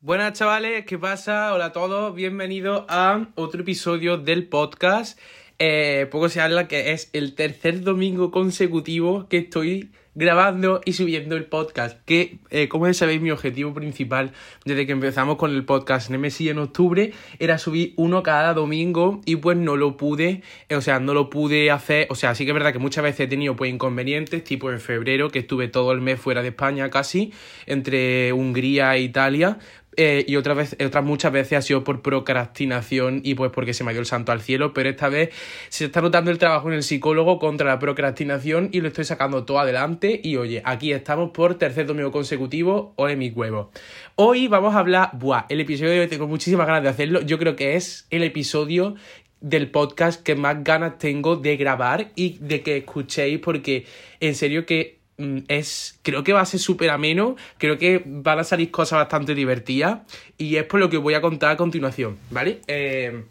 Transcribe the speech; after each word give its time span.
Buenas 0.00 0.34
chavales, 0.34 0.84
¿qué 0.84 0.98
pasa? 0.98 1.54
Hola 1.54 1.66
a 1.66 1.72
todos, 1.72 2.14
bienvenidos 2.14 2.84
a 2.88 3.28
otro 3.34 3.62
episodio 3.62 4.18
del 4.18 4.46
podcast. 4.46 5.18
Eh, 5.58 6.06
poco 6.10 6.28
se 6.28 6.42
habla 6.42 6.68
que 6.68 6.92
es 6.92 7.08
el 7.14 7.34
tercer 7.34 7.80
domingo 7.80 8.30
consecutivo 8.30 9.26
que 9.28 9.38
estoy 9.38 9.90
grabando 10.16 10.80
y 10.84 10.94
subiendo 10.94 11.36
el 11.36 11.44
podcast. 11.44 12.02
Que, 12.04 12.38
eh, 12.50 12.68
como 12.68 12.92
sabéis, 12.92 13.20
mi 13.20 13.30
objetivo 13.30 13.72
principal 13.74 14.32
desde 14.64 14.86
que 14.86 14.92
empezamos 14.92 15.36
con 15.36 15.52
el 15.52 15.64
podcast 15.64 16.10
Nemesis 16.10 16.50
en 16.50 16.58
octubre 16.58 17.12
era 17.38 17.58
subir 17.58 17.92
uno 17.96 18.22
cada 18.22 18.54
domingo 18.54 19.20
y 19.26 19.36
pues 19.36 19.56
no 19.58 19.76
lo 19.76 19.96
pude, 19.96 20.42
o 20.74 20.80
sea, 20.80 21.00
no 21.00 21.14
lo 21.14 21.30
pude 21.30 21.70
hacer. 21.70 22.06
O 22.10 22.14
sea, 22.14 22.34
sí 22.34 22.44
que 22.44 22.50
es 22.50 22.54
verdad 22.54 22.72
que 22.72 22.78
muchas 22.78 23.04
veces 23.04 23.20
he 23.20 23.26
tenido 23.28 23.56
pues 23.56 23.70
inconvenientes, 23.72 24.42
tipo 24.42 24.72
en 24.72 24.80
febrero, 24.80 25.30
que 25.30 25.40
estuve 25.40 25.68
todo 25.68 25.92
el 25.92 26.00
mes 26.00 26.18
fuera 26.18 26.42
de 26.42 26.48
España 26.48 26.88
casi, 26.90 27.32
entre 27.66 28.32
Hungría 28.32 28.96
e 28.96 29.02
Italia, 29.02 29.58
eh, 29.96 30.24
y 30.26 30.36
otras, 30.36 30.56
veces, 30.56 30.86
otras 30.86 31.04
muchas 31.04 31.32
veces 31.32 31.58
ha 31.58 31.62
sido 31.62 31.84
por 31.84 32.02
procrastinación 32.02 33.20
y 33.24 33.34
pues 33.34 33.50
porque 33.50 33.74
se 33.74 33.84
me 33.84 33.90
ha 33.90 33.92
ido 33.92 34.00
el 34.00 34.06
santo 34.06 34.32
al 34.32 34.40
cielo, 34.40 34.74
pero 34.74 34.88
esta 34.88 35.08
vez 35.08 35.30
se 35.68 35.86
está 35.86 36.00
notando 36.00 36.30
el 36.30 36.38
trabajo 36.38 36.68
en 36.68 36.74
el 36.74 36.82
psicólogo 36.82 37.38
contra 37.38 37.66
la 37.66 37.78
procrastinación 37.78 38.68
y 38.72 38.80
lo 38.80 38.88
estoy 38.88 39.04
sacando 39.04 39.44
todo 39.44 39.58
adelante 39.58 40.20
y 40.22 40.36
oye, 40.36 40.62
aquí 40.64 40.92
estamos 40.92 41.30
por 41.30 41.56
tercer 41.56 41.86
domingo 41.86 42.12
consecutivo, 42.12 42.92
ole 42.96 43.16
mi 43.16 43.30
huevo. 43.30 43.70
Hoy 44.16 44.48
vamos 44.48 44.74
a 44.74 44.80
hablar, 44.80 45.10
buah, 45.14 45.46
el 45.48 45.60
episodio 45.60 45.92
de 45.92 46.00
hoy 46.00 46.08
tengo 46.08 46.26
muchísimas 46.26 46.66
ganas 46.66 46.82
de 46.82 46.88
hacerlo, 46.88 47.22
yo 47.22 47.38
creo 47.38 47.56
que 47.56 47.76
es 47.76 48.06
el 48.10 48.22
episodio 48.22 48.96
del 49.40 49.70
podcast 49.70 50.22
que 50.22 50.34
más 50.34 50.64
ganas 50.64 50.98
tengo 50.98 51.36
de 51.36 51.56
grabar 51.56 52.10
y 52.16 52.38
de 52.40 52.62
que 52.62 52.78
escuchéis 52.78 53.38
porque 53.38 53.86
en 54.20 54.34
serio 54.34 54.66
que 54.66 54.95
es, 55.18 55.98
creo 56.02 56.24
que 56.24 56.32
va 56.32 56.40
a 56.40 56.46
ser 56.46 56.60
súper 56.60 56.90
ameno, 56.90 57.36
creo 57.58 57.78
que 57.78 58.02
van 58.04 58.38
a 58.38 58.44
salir 58.44 58.70
cosas 58.70 58.98
bastante 58.98 59.34
divertidas 59.34 60.00
y 60.36 60.56
es 60.56 60.64
por 60.64 60.80
lo 60.80 60.90
que 60.90 60.98
voy 60.98 61.14
a 61.14 61.20
contar 61.20 61.52
a 61.52 61.56
continuación, 61.56 62.18
¿vale? 62.30 62.60
Eh, 62.66 63.24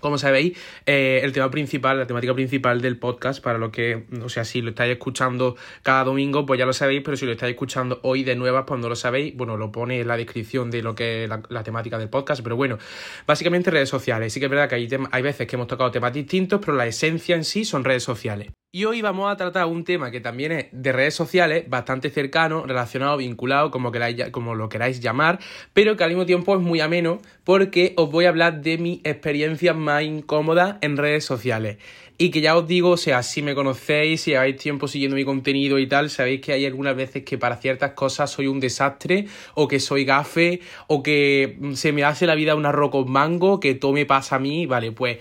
como 0.00 0.18
sabéis, 0.18 0.56
eh, 0.84 1.20
el 1.24 1.32
tema 1.32 1.50
principal, 1.50 1.98
la 1.98 2.06
temática 2.06 2.34
principal 2.34 2.80
del 2.80 2.98
podcast, 2.98 3.42
para 3.42 3.58
lo 3.58 3.72
que, 3.72 4.04
o 4.22 4.28
sea, 4.28 4.44
si 4.44 4.60
lo 4.60 4.70
estáis 4.70 4.92
escuchando 4.92 5.56
cada 5.82 6.04
domingo, 6.04 6.46
pues 6.46 6.58
ya 6.58 6.66
lo 6.66 6.72
sabéis, 6.72 7.02
pero 7.04 7.16
si 7.16 7.26
lo 7.26 7.32
estáis 7.32 7.54
escuchando 7.54 7.98
hoy 8.02 8.22
de 8.22 8.36
nuevas, 8.36 8.64
pues 8.66 8.80
no 8.80 8.88
lo 8.88 8.94
sabéis, 8.94 9.34
bueno, 9.36 9.56
lo 9.56 9.72
pone 9.72 10.00
en 10.00 10.06
la 10.06 10.16
descripción 10.16 10.70
de 10.70 10.82
lo 10.82 10.94
que 10.94 11.24
es 11.24 11.30
la, 11.30 11.62
temática 11.64 11.98
del 11.98 12.08
podcast, 12.08 12.42
pero 12.42 12.56
bueno, 12.56 12.78
básicamente 13.26 13.70
redes 13.70 13.88
sociales. 13.88 14.32
Sí 14.32 14.38
que 14.38 14.46
es 14.46 14.50
verdad 14.50 14.68
que 14.68 14.76
hay, 14.76 14.88
hay 15.10 15.22
veces 15.22 15.46
que 15.46 15.56
hemos 15.56 15.66
tocado 15.66 15.90
temas 15.90 16.12
distintos, 16.12 16.60
pero 16.60 16.76
la 16.76 16.86
esencia 16.86 17.34
en 17.34 17.44
sí 17.44 17.64
son 17.64 17.82
redes 17.82 18.04
sociales. 18.04 18.52
Y 18.76 18.84
hoy 18.84 19.00
vamos 19.00 19.32
a 19.32 19.38
tratar 19.38 19.64
un 19.64 19.84
tema 19.84 20.10
que 20.10 20.20
también 20.20 20.52
es 20.52 20.66
de 20.70 20.92
redes 20.92 21.14
sociales, 21.14 21.64
bastante 21.66 22.10
cercano, 22.10 22.66
relacionado, 22.66 23.16
vinculado, 23.16 23.70
como, 23.70 23.90
queráis, 23.90 24.28
como 24.32 24.54
lo 24.54 24.68
queráis 24.68 25.00
llamar, 25.00 25.38
pero 25.72 25.96
que 25.96 26.04
al 26.04 26.10
mismo 26.10 26.26
tiempo 26.26 26.54
es 26.54 26.60
muy 26.60 26.80
ameno 26.80 27.22
porque 27.42 27.94
os 27.96 28.10
voy 28.10 28.26
a 28.26 28.28
hablar 28.28 28.60
de 28.60 28.76
mi 28.76 29.00
experiencia 29.02 29.72
más 29.72 30.02
incómoda 30.02 30.76
en 30.82 30.98
redes 30.98 31.24
sociales. 31.24 31.78
Y 32.18 32.30
que 32.30 32.42
ya 32.42 32.54
os 32.54 32.66
digo, 32.66 32.90
o 32.90 32.96
sea, 32.98 33.22
si 33.22 33.40
me 33.40 33.54
conocéis, 33.54 34.20
si 34.20 34.32
lleváis 34.32 34.58
tiempo 34.58 34.88
siguiendo 34.88 35.16
mi 35.16 35.24
contenido 35.24 35.78
y 35.78 35.86
tal, 35.86 36.10
sabéis 36.10 36.42
que 36.42 36.52
hay 36.52 36.66
algunas 36.66 36.94
veces 36.96 37.24
que 37.24 37.38
para 37.38 37.56
ciertas 37.56 37.92
cosas 37.92 38.30
soy 38.30 38.46
un 38.46 38.60
desastre, 38.60 39.26
o 39.54 39.68
que 39.68 39.80
soy 39.80 40.04
gafe, 40.04 40.60
o 40.86 41.02
que 41.02 41.58
se 41.72 41.92
me 41.92 42.04
hace 42.04 42.26
la 42.26 42.34
vida 42.34 42.54
una 42.54 42.72
roco 42.72 43.06
mango, 43.06 43.58
que 43.58 43.74
todo 43.74 43.94
me 43.94 44.04
pasa 44.04 44.36
a 44.36 44.38
mí, 44.38 44.66
vale, 44.66 44.92
pues... 44.92 45.16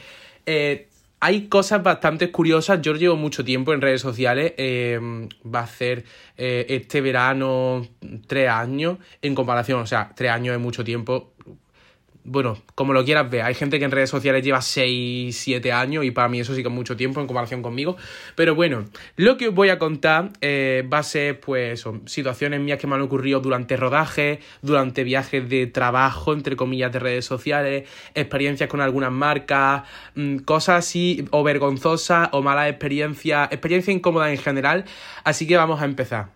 Eh, 0.45 0.87
hay 1.19 1.47
cosas 1.47 1.81
bastante 1.83 2.31
curiosas. 2.31 2.81
Yo 2.81 2.93
llevo 2.95 3.15
mucho 3.15 3.43
tiempo 3.43 3.73
en 3.73 3.81
redes 3.81 4.01
sociales. 4.01 4.53
Eh, 4.57 4.99
va 5.45 5.61
a 5.61 5.67
ser 5.67 6.05
eh, 6.37 6.65
este 6.69 7.01
verano 7.01 7.87
tres 8.27 8.49
años 8.49 8.97
en 9.21 9.35
comparación. 9.35 9.81
O 9.81 9.87
sea, 9.87 10.11
tres 10.15 10.31
años 10.31 10.55
es 10.55 10.61
mucho 10.61 10.83
tiempo 10.83 11.34
bueno, 12.25 12.57
como 12.73 12.91
lo 12.91 13.05
quieras 13.05 13.29
ver, 13.29 13.43
hay 13.43 13.53
gente 13.53 13.77
que 13.77 13.85
en 13.85 13.91
redes 13.91 14.09
sociales 14.09 14.43
lleva 14.43 14.59
6, 14.59 15.37
7 15.37 15.71
años 15.71 16.03
y 16.03 16.11
para 16.11 16.27
mí 16.27 16.39
eso 16.39 16.55
sí 16.55 16.63
que 16.63 16.69
es 16.69 16.73
mucho 16.73 16.97
tiempo 16.97 17.21
en 17.21 17.27
comparación 17.27 17.61
conmigo. 17.61 17.97
Pero 18.35 18.55
bueno, 18.55 18.85
lo 19.15 19.37
que 19.37 19.49
os 19.49 19.55
voy 19.55 19.69
a 19.69 19.77
contar 19.77 20.31
eh, 20.41 20.83
va 20.91 20.99
a 20.99 21.03
ser 21.03 21.39
pues 21.39 21.79
son 21.79 22.07
situaciones 22.07 22.59
mías 22.59 22.79
que 22.79 22.87
me 22.87 22.95
han 22.95 23.01
ocurrido 23.01 23.39
durante 23.41 23.77
rodajes, 23.77 24.39
durante 24.63 25.03
viajes 25.03 25.47
de 25.47 25.67
trabajo, 25.67 26.33
entre 26.33 26.55
comillas, 26.55 26.91
de 26.91 26.99
redes 26.99 27.25
sociales, 27.25 27.87
experiencias 28.15 28.69
con 28.69 28.81
algunas 28.81 29.11
marcas, 29.11 29.83
mm, 30.15 30.37
cosas 30.37 30.79
así 30.79 31.25
o 31.29 31.43
vergonzosas 31.43 32.29
o 32.31 32.41
malas 32.41 32.69
experiencias, 32.69 33.51
experiencias 33.51 33.95
incómodas 33.95 34.31
en 34.31 34.37
general. 34.39 34.85
Así 35.23 35.45
que 35.47 35.57
vamos 35.57 35.79
a 35.81 35.85
empezar. 35.85 36.34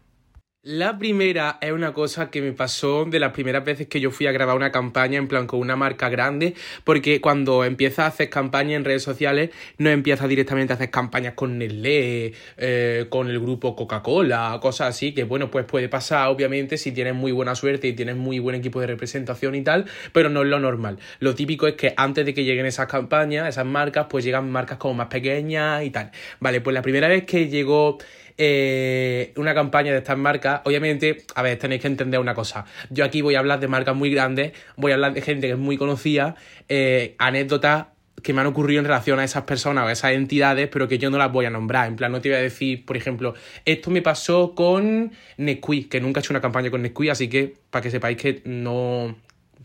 La 0.63 0.97
primera 0.97 1.57
es 1.61 1.71
una 1.71 1.93
cosa 1.93 2.29
que 2.29 2.41
me 2.41 2.51
pasó 2.51 3.05
de 3.05 3.17
las 3.17 3.31
primeras 3.31 3.63
veces 3.63 3.87
que 3.87 4.01
yo 4.01 4.11
fui 4.11 4.27
a 4.27 4.33
grabar 4.33 4.57
una 4.57 4.73
campaña 4.73 5.17
en 5.17 5.29
plan 5.29 5.47
con 5.47 5.61
una 5.61 5.77
marca 5.77 6.09
grande, 6.09 6.53
porque 6.83 7.21
cuando 7.21 7.63
empiezas 7.63 7.99
a 7.99 8.07
hacer 8.07 8.29
campañas 8.29 8.75
en 8.75 8.83
redes 8.83 9.01
sociales, 9.01 9.51
no 9.77 9.89
empiezas 9.89 10.27
directamente 10.27 10.73
a 10.73 10.75
hacer 10.75 10.91
campañas 10.91 11.33
con 11.33 11.57
Nestlé, 11.57 12.33
eh, 12.57 13.05
con 13.07 13.29
el 13.29 13.39
grupo 13.39 13.73
Coca-Cola, 13.73 14.59
cosas 14.61 14.89
así, 14.89 15.13
que 15.13 15.23
bueno, 15.23 15.49
pues 15.49 15.63
puede 15.63 15.87
pasar 15.87 16.27
obviamente 16.27 16.77
si 16.77 16.91
tienes 16.91 17.15
muy 17.15 17.31
buena 17.31 17.55
suerte 17.55 17.87
y 17.87 17.93
tienes 17.93 18.17
muy 18.17 18.39
buen 18.39 18.55
equipo 18.55 18.81
de 18.81 18.87
representación 18.87 19.55
y 19.55 19.61
tal, 19.61 19.85
pero 20.11 20.27
no 20.27 20.41
es 20.41 20.49
lo 20.49 20.59
normal. 20.59 20.99
Lo 21.19 21.35
típico 21.35 21.67
es 21.67 21.75
que 21.75 21.93
antes 21.95 22.25
de 22.25 22.33
que 22.33 22.43
lleguen 22.43 22.65
esas 22.65 22.87
campañas, 22.87 23.47
esas 23.47 23.65
marcas, 23.65 24.07
pues 24.09 24.25
llegan 24.25 24.51
marcas 24.51 24.77
como 24.77 24.95
más 24.95 25.07
pequeñas 25.07 25.85
y 25.85 25.89
tal. 25.89 26.11
Vale, 26.41 26.59
pues 26.59 26.73
la 26.73 26.81
primera 26.81 27.07
vez 27.07 27.23
que 27.23 27.47
llegó 27.47 27.97
eh, 28.41 29.33
una 29.35 29.53
campaña 29.53 29.91
de 29.91 29.97
estas 29.97 30.17
marcas, 30.17 30.61
obviamente, 30.63 31.25
a 31.35 31.41
ver, 31.41 31.59
tenéis 31.59 31.81
que 31.81 31.87
entender 31.87 32.21
una 32.21 32.33
cosa. 32.33 32.63
Yo 32.89 33.03
aquí 33.03 33.21
voy 33.21 33.35
a 33.35 33.39
hablar 33.39 33.59
de 33.59 33.67
marcas 33.67 33.97
muy 33.97 34.09
grandes, 34.09 34.53
voy 34.77 34.93
a 34.93 34.95
hablar 34.95 35.13
de 35.13 35.21
gente 35.21 35.47
que 35.47 35.53
es 35.53 35.59
muy 35.59 35.75
conocida, 35.75 36.35
eh, 36.69 37.15
anécdotas 37.19 37.87
que 38.23 38.33
me 38.33 38.39
han 38.39 38.47
ocurrido 38.47 38.79
en 38.79 38.85
relación 38.85 39.19
a 39.19 39.25
esas 39.25 39.43
personas 39.43 39.83
o 39.83 39.87
a 39.87 39.91
esas 39.91 40.13
entidades, 40.13 40.69
pero 40.69 40.87
que 40.87 40.97
yo 40.97 41.09
no 41.09 41.17
las 41.17 41.31
voy 41.31 41.45
a 41.45 41.49
nombrar. 41.49 41.89
En 41.89 41.97
plan, 41.97 42.13
no 42.13 42.21
te 42.21 42.29
voy 42.29 42.37
a 42.37 42.41
decir, 42.41 42.85
por 42.85 42.95
ejemplo, 42.95 43.33
esto 43.65 43.91
me 43.91 44.01
pasó 44.01 44.55
con 44.55 45.11
Nesquik, 45.37 45.89
que 45.89 45.99
nunca 45.99 46.19
he 46.19 46.21
hecho 46.21 46.31
una 46.31 46.41
campaña 46.41 46.71
con 46.71 46.81
Nesquik, 46.81 47.09
así 47.09 47.27
que 47.27 47.55
para 47.69 47.83
que 47.83 47.91
sepáis 47.91 48.17
que 48.17 48.41
no, 48.45 49.17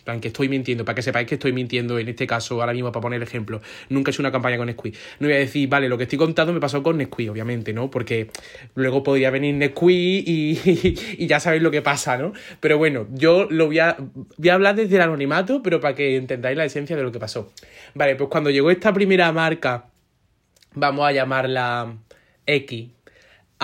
plan, 0.04 0.20
que 0.20 0.28
estoy 0.28 0.48
mintiendo, 0.48 0.84
para 0.84 0.94
que 0.94 1.02
sepáis 1.02 1.26
que 1.26 1.34
estoy 1.34 1.52
mintiendo 1.52 1.98
en 1.98 2.08
este 2.08 2.26
caso, 2.26 2.60
ahora 2.60 2.72
mismo 2.72 2.92
para 2.92 3.02
poner 3.02 3.16
el 3.16 3.22
ejemplo. 3.22 3.60
Nunca 3.88 4.10
he 4.10 4.12
hecho 4.12 4.22
una 4.22 4.30
campaña 4.30 4.56
con 4.56 4.66
Nesquik. 4.66 4.94
No 5.18 5.26
voy 5.26 5.36
a 5.36 5.38
decir, 5.38 5.68
vale, 5.68 5.88
lo 5.88 5.96
que 5.96 6.04
estoy 6.04 6.18
contando 6.18 6.52
me 6.52 6.60
pasó 6.60 6.82
con 6.82 6.98
Nesquik, 6.98 7.30
obviamente, 7.30 7.72
¿no? 7.72 7.90
Porque 7.90 8.30
luego 8.74 9.02
podría 9.02 9.30
venir 9.30 9.54
Nesquik 9.54 10.28
y, 10.28 10.60
y, 11.18 11.26
ya 11.26 11.40
sabéis 11.40 11.62
lo 11.62 11.70
que 11.70 11.82
pasa, 11.82 12.16
¿no? 12.18 12.32
Pero 12.60 12.78
bueno, 12.78 13.06
yo 13.12 13.46
lo 13.50 13.66
voy 13.66 13.78
a, 13.78 13.96
voy 14.36 14.48
a 14.48 14.54
hablar 14.54 14.76
desde 14.76 14.96
el 14.96 15.02
anonimato, 15.02 15.62
pero 15.62 15.80
para 15.80 15.94
que 15.94 16.16
entendáis 16.16 16.56
la 16.56 16.64
esencia 16.64 16.96
de 16.96 17.02
lo 17.02 17.10
que 17.10 17.18
pasó. 17.18 17.52
Vale, 17.94 18.16
pues 18.16 18.28
cuando 18.30 18.50
llegó 18.50 18.70
esta 18.70 18.92
primera 18.92 19.32
marca, 19.32 19.86
vamos 20.74 21.06
a 21.06 21.12
llamarla 21.12 21.96
X, 22.46 22.90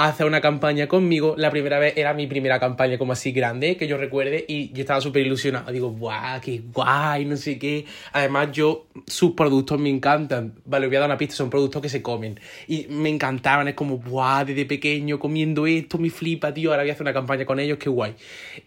hace 0.04 0.24
una 0.24 0.40
campaña 0.40 0.88
conmigo. 0.88 1.34
La 1.36 1.50
primera 1.50 1.78
vez 1.78 1.94
era 1.96 2.14
mi 2.14 2.26
primera 2.26 2.58
campaña 2.58 2.98
como 2.98 3.12
así 3.12 3.32
grande, 3.32 3.76
que 3.76 3.86
yo 3.86 3.96
recuerde, 3.96 4.44
y 4.48 4.72
yo 4.72 4.80
estaba 4.80 5.00
súper 5.00 5.26
ilusionado. 5.26 5.70
Digo, 5.72 5.90
guau, 5.90 6.40
qué 6.40 6.62
guay, 6.72 7.24
no 7.24 7.36
sé 7.36 7.58
qué. 7.58 7.84
Además, 8.12 8.50
yo, 8.52 8.86
sus 9.06 9.32
productos 9.32 9.78
me 9.78 9.90
encantan. 9.90 10.54
Vale, 10.64 10.86
voy 10.86 10.96
a 10.96 11.00
dar 11.00 11.08
una 11.08 11.18
pista, 11.18 11.34
son 11.34 11.50
productos 11.50 11.82
que 11.82 11.88
se 11.88 12.02
comen. 12.02 12.40
Y 12.66 12.86
me 12.88 13.08
encantaban, 13.08 13.68
es 13.68 13.74
como, 13.74 13.98
guau, 13.98 14.44
desde 14.44 14.64
pequeño 14.64 15.18
comiendo 15.18 15.66
esto, 15.66 15.98
me 15.98 16.10
flipa, 16.10 16.52
tío, 16.52 16.70
ahora 16.70 16.82
voy 16.82 16.90
a 16.90 16.92
hacer 16.92 17.02
una 17.02 17.12
campaña 17.12 17.44
con 17.44 17.60
ellos, 17.60 17.78
qué 17.78 17.88
guay. 17.88 18.14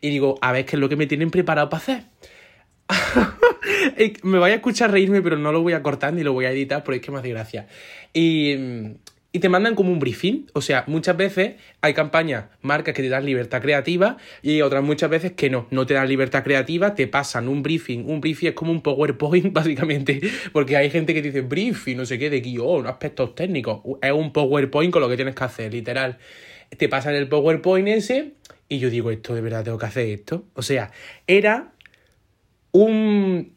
Y 0.01 0.09
digo, 0.09 0.37
a 0.41 0.51
ver, 0.51 0.65
¿qué 0.65 0.75
es 0.75 0.79
lo 0.79 0.89
que 0.89 0.95
me 0.95 1.07
tienen 1.07 1.31
preparado 1.31 1.69
para 1.69 1.81
hacer? 1.81 2.03
me 4.23 4.39
voy 4.39 4.51
a 4.51 4.55
escuchar 4.55 4.91
reírme, 4.91 5.21
pero 5.21 5.37
no 5.37 5.51
lo 5.51 5.61
voy 5.61 5.73
a 5.73 5.81
cortar 5.81 6.13
ni 6.13 6.23
lo 6.23 6.33
voy 6.33 6.45
a 6.45 6.51
editar 6.51 6.83
porque 6.83 6.97
es 6.97 7.05
que 7.05 7.11
me 7.11 7.19
hace 7.19 7.29
gracia. 7.29 7.67
Y 8.13 8.55
y 9.35 9.39
te 9.39 9.49
mandan 9.49 9.73
como 9.73 9.91
un 9.91 9.97
briefing. 9.99 10.45
O 10.53 10.61
sea, 10.61 10.83
muchas 10.87 11.17
veces 11.17 11.55
hay 11.81 11.95
campañas, 11.95 12.45
marcas 12.61 12.93
que 12.93 13.01
te 13.01 13.09
dan 13.09 13.25
libertad 13.25 13.61
creativa 13.61 14.17
y 14.43 14.61
otras 14.61 14.83
muchas 14.83 15.09
veces 15.09 15.31
que 15.31 15.49
no, 15.49 15.67
no 15.71 15.87
te 15.87 15.95
dan 15.95 16.07
libertad 16.07 16.43
creativa, 16.43 16.93
te 16.93 17.07
pasan 17.07 17.47
un 17.47 17.63
briefing. 17.63 18.07
Un 18.07 18.21
briefing 18.21 18.49
es 18.49 18.53
como 18.53 18.71
un 18.71 18.81
PowerPoint, 18.81 19.51
básicamente, 19.51 20.21
porque 20.53 20.77
hay 20.77 20.91
gente 20.91 21.15
que 21.15 21.23
dice 21.23 21.41
briefing, 21.41 21.97
no 21.97 22.05
sé 22.05 22.19
qué, 22.19 22.29
de 22.29 22.41
guion, 22.41 22.85
aspectos 22.85 23.33
técnicos. 23.33 23.81
Es 24.03 24.11
un 24.11 24.31
PowerPoint 24.31 24.93
con 24.93 25.01
lo 25.01 25.09
que 25.09 25.15
tienes 25.15 25.33
que 25.33 25.43
hacer, 25.43 25.73
literal. 25.73 26.19
Te 26.77 26.87
pasan 26.87 27.15
el 27.15 27.27
PowerPoint 27.27 27.87
ese 27.87 28.33
y 28.69 28.77
yo 28.77 28.91
digo, 28.91 29.09
esto 29.09 29.33
de 29.33 29.41
verdad 29.41 29.63
tengo 29.63 29.79
que 29.79 29.87
hacer 29.87 30.07
esto. 30.09 30.45
O 30.53 30.61
sea, 30.61 30.91
era 31.25 31.73
un... 32.71 33.51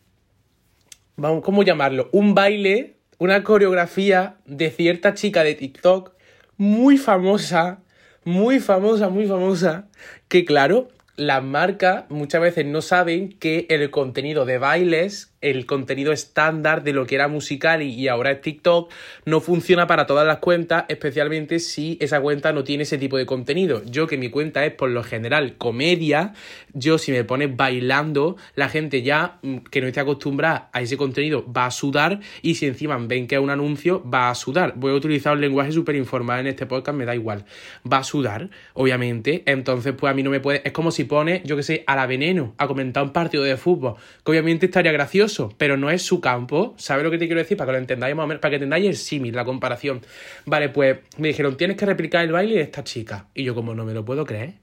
¿cómo 1.17 1.63
llamarlo? 1.63 2.09
Un 2.13 2.35
baile 2.35 2.96
una 3.19 3.43
coreografía 3.45 4.37
de 4.47 4.71
cierta 4.71 5.15
chica 5.15 5.43
de 5.45 5.55
TikTok 5.55 6.13
muy 6.57 6.99
famosa, 6.99 7.81
muy 8.25 8.61
famosa, 8.61 9.09
muy 9.09 9.27
famosa, 9.27 9.89
que 10.29 10.45
claro, 10.45 10.89
las 11.17 11.43
marcas 11.43 12.05
muchas 12.11 12.41
veces 12.41 12.67
no 12.67 12.83
saben 12.83 13.31
que 13.39 13.67
el 13.71 13.91
contenido 13.91 14.45
de 14.45 14.59
bailes 14.59 15.33
el 15.41 15.67
contenido 15.67 16.13
estándar 16.13 16.83
de 16.83 16.93
lo 16.93 17.07
que 17.07 17.15
era 17.15 17.29
musical 17.29 17.83
y, 17.83 18.09
ahora 18.09 18.31
es 18.31 18.41
TikTok 18.41 18.91
no 19.25 19.41
funciona 19.41 19.87
para 19.87 20.07
todas 20.07 20.27
las 20.27 20.39
cuentas, 20.39 20.85
especialmente 20.89 21.59
si 21.59 21.99
esa 22.01 22.21
cuenta 22.21 22.53
no 22.53 22.65
tiene 22.65 22.85
ese 22.85 22.99
tipo 22.99 23.17
de 23.17 23.27
contenido. 23.27 23.83
Yo 23.85 24.07
que 24.07 24.17
mi 24.17 24.31
cuenta 24.31 24.65
es 24.65 24.73
por 24.73 24.91
lo 24.91 25.03
general 25.03 25.57
comedia, 25.57 26.33
yo 26.73 26.99
si 26.99 27.13
me 27.13 27.25
pones 27.25 27.55
bailando, 27.57 28.37
la 28.55 28.69
gente 28.69 29.03
ya 29.03 29.39
mm, 29.43 29.57
que 29.71 29.81
no 29.81 29.87
esté 29.87 30.01
acostumbrada 30.01 30.71
a 30.73 30.81
ese 30.81 30.97
contenido 30.97 31.45
va 31.53 31.67
a 31.67 31.71
sudar 31.71 32.21
y 32.43 32.55
si 32.55 32.67
encima 32.67 32.97
ven 32.99 33.27
que 33.27 33.35
es 33.35 33.41
un 33.41 33.51
anuncio 33.51 34.03
va 34.09 34.31
a 34.31 34.35
sudar. 34.35 34.75
Voy 34.77 34.93
a 34.93 34.95
utilizar 34.95 35.35
un 35.35 35.41
lenguaje 35.41 35.73
súper 35.73 35.97
informal 35.97 36.41
en 36.41 36.47
este 36.47 36.67
podcast, 36.67 36.97
me 36.97 37.05
da 37.05 37.15
igual. 37.15 37.45
Va 37.91 37.99
a 37.99 38.05
sudar, 38.05 38.51
obviamente, 38.75 39.43
entonces 39.47 39.95
pues 39.97 40.11
a 40.11 40.15
mí 40.15 40.23
no 40.23 40.31
me 40.31 40.41
puede... 40.41 40.63
Es 40.65 40.73
como 40.73 40.91
si 40.91 41.05
pone, 41.05 41.43
yo 41.45 41.57
que 41.57 41.63
sé, 41.63 41.85
a 41.87 41.97
la 41.97 42.07
veneno 42.07 42.55
a 42.59 42.67
comentar 42.67 43.03
un 43.03 43.13
partido 43.13 43.43
de 43.45 43.57
fútbol, 43.57 43.97
que 44.25 44.31
obviamente 44.31 44.67
estaría 44.67 44.93
gracioso 44.93 45.26
pero 45.59 45.77
no 45.77 45.91
es 45.91 46.03
su 46.03 46.21
campo. 46.21 46.75
¿Sabes 46.79 47.05
lo 47.05 47.11
que 47.11 47.19
te 47.19 47.27
quiero 47.27 47.41
decir? 47.41 47.57
Para 47.57 47.69
que 47.69 47.73
lo 47.73 47.79
entendáis 47.79 48.15
más 48.15 48.25
o 48.25 48.27
menos, 48.27 48.41
para 48.41 48.51
que 48.51 48.57
entendáis 48.57 48.87
el 48.87 48.97
símil, 48.97 49.35
la 49.35 49.45
comparación. 49.45 50.01
Vale, 50.45 50.69
pues 50.69 50.99
me 51.19 51.29
dijeron, 51.29 51.57
tienes 51.57 51.77
que 51.77 51.87
replicar 51.87 52.25
el 52.25 52.33
baile 52.33 52.55
de 52.55 52.63
esta 52.63 52.85
chica. 52.85 53.29
Y 53.35 53.45
yo, 53.45 53.55
como 53.55 53.75
no 53.75 53.85
me 53.85 53.95
lo 53.95 54.05
puedo 54.05 54.25
creer. 54.25 54.55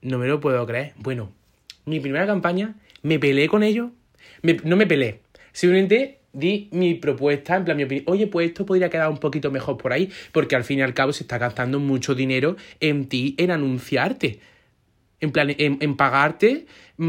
No 0.00 0.18
me 0.18 0.26
lo 0.26 0.40
puedo 0.40 0.66
creer. 0.66 0.92
Bueno, 0.96 1.32
mi 1.84 2.00
primera 2.00 2.26
campaña, 2.26 2.74
me 3.02 3.18
peleé 3.18 3.48
con 3.48 3.62
ellos. 3.62 3.90
no 4.64 4.76
me 4.76 4.86
peleé. 4.86 5.20
Simplemente 5.52 6.20
di 6.32 6.68
mi 6.72 6.94
propuesta, 6.94 7.56
en 7.56 7.64
plan 7.64 7.76
mi 7.76 7.84
opinión, 7.84 8.04
oye, 8.08 8.26
pues 8.26 8.48
esto 8.48 8.64
podría 8.64 8.88
quedar 8.88 9.10
un 9.10 9.18
poquito 9.18 9.50
mejor 9.50 9.76
por 9.76 9.92
ahí, 9.92 10.10
porque 10.32 10.56
al 10.56 10.64
fin 10.64 10.78
y 10.78 10.82
al 10.82 10.94
cabo 10.94 11.12
se 11.12 11.24
está 11.24 11.38
gastando 11.38 11.78
mucho 11.78 12.14
dinero 12.14 12.56
en 12.80 13.06
ti, 13.08 13.34
en 13.38 13.50
anunciarte. 13.50 14.40
En 15.22 15.30
plan, 15.30 15.54
en, 15.56 15.96
pagarte 15.96 16.66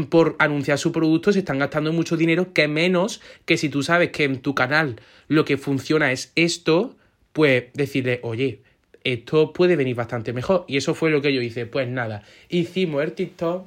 por 0.08 0.36
anunciar 0.38 0.78
su 0.78 0.92
producto 0.92 1.32
se 1.32 1.40
están 1.40 1.58
gastando 1.58 1.92
mucho 1.92 2.16
dinero 2.16 2.52
que 2.52 2.68
menos 2.68 3.20
que 3.44 3.56
si 3.56 3.68
tú 3.68 3.82
sabes 3.82 4.10
que 4.10 4.22
en 4.22 4.40
tu 4.40 4.54
canal 4.54 5.00
lo 5.26 5.44
que 5.44 5.56
funciona 5.56 6.12
es 6.12 6.32
esto, 6.36 6.96
pues 7.32 7.64
decirle, 7.74 8.20
oye, 8.22 8.60
esto 9.02 9.52
puede 9.52 9.74
venir 9.74 9.96
bastante 9.96 10.32
mejor. 10.32 10.64
Y 10.68 10.76
eso 10.76 10.94
fue 10.94 11.10
lo 11.10 11.20
que 11.20 11.34
yo 11.34 11.42
hice. 11.42 11.66
Pues 11.66 11.88
nada, 11.88 12.22
hicimos 12.48 13.02
el 13.02 13.12
TikTok 13.12 13.66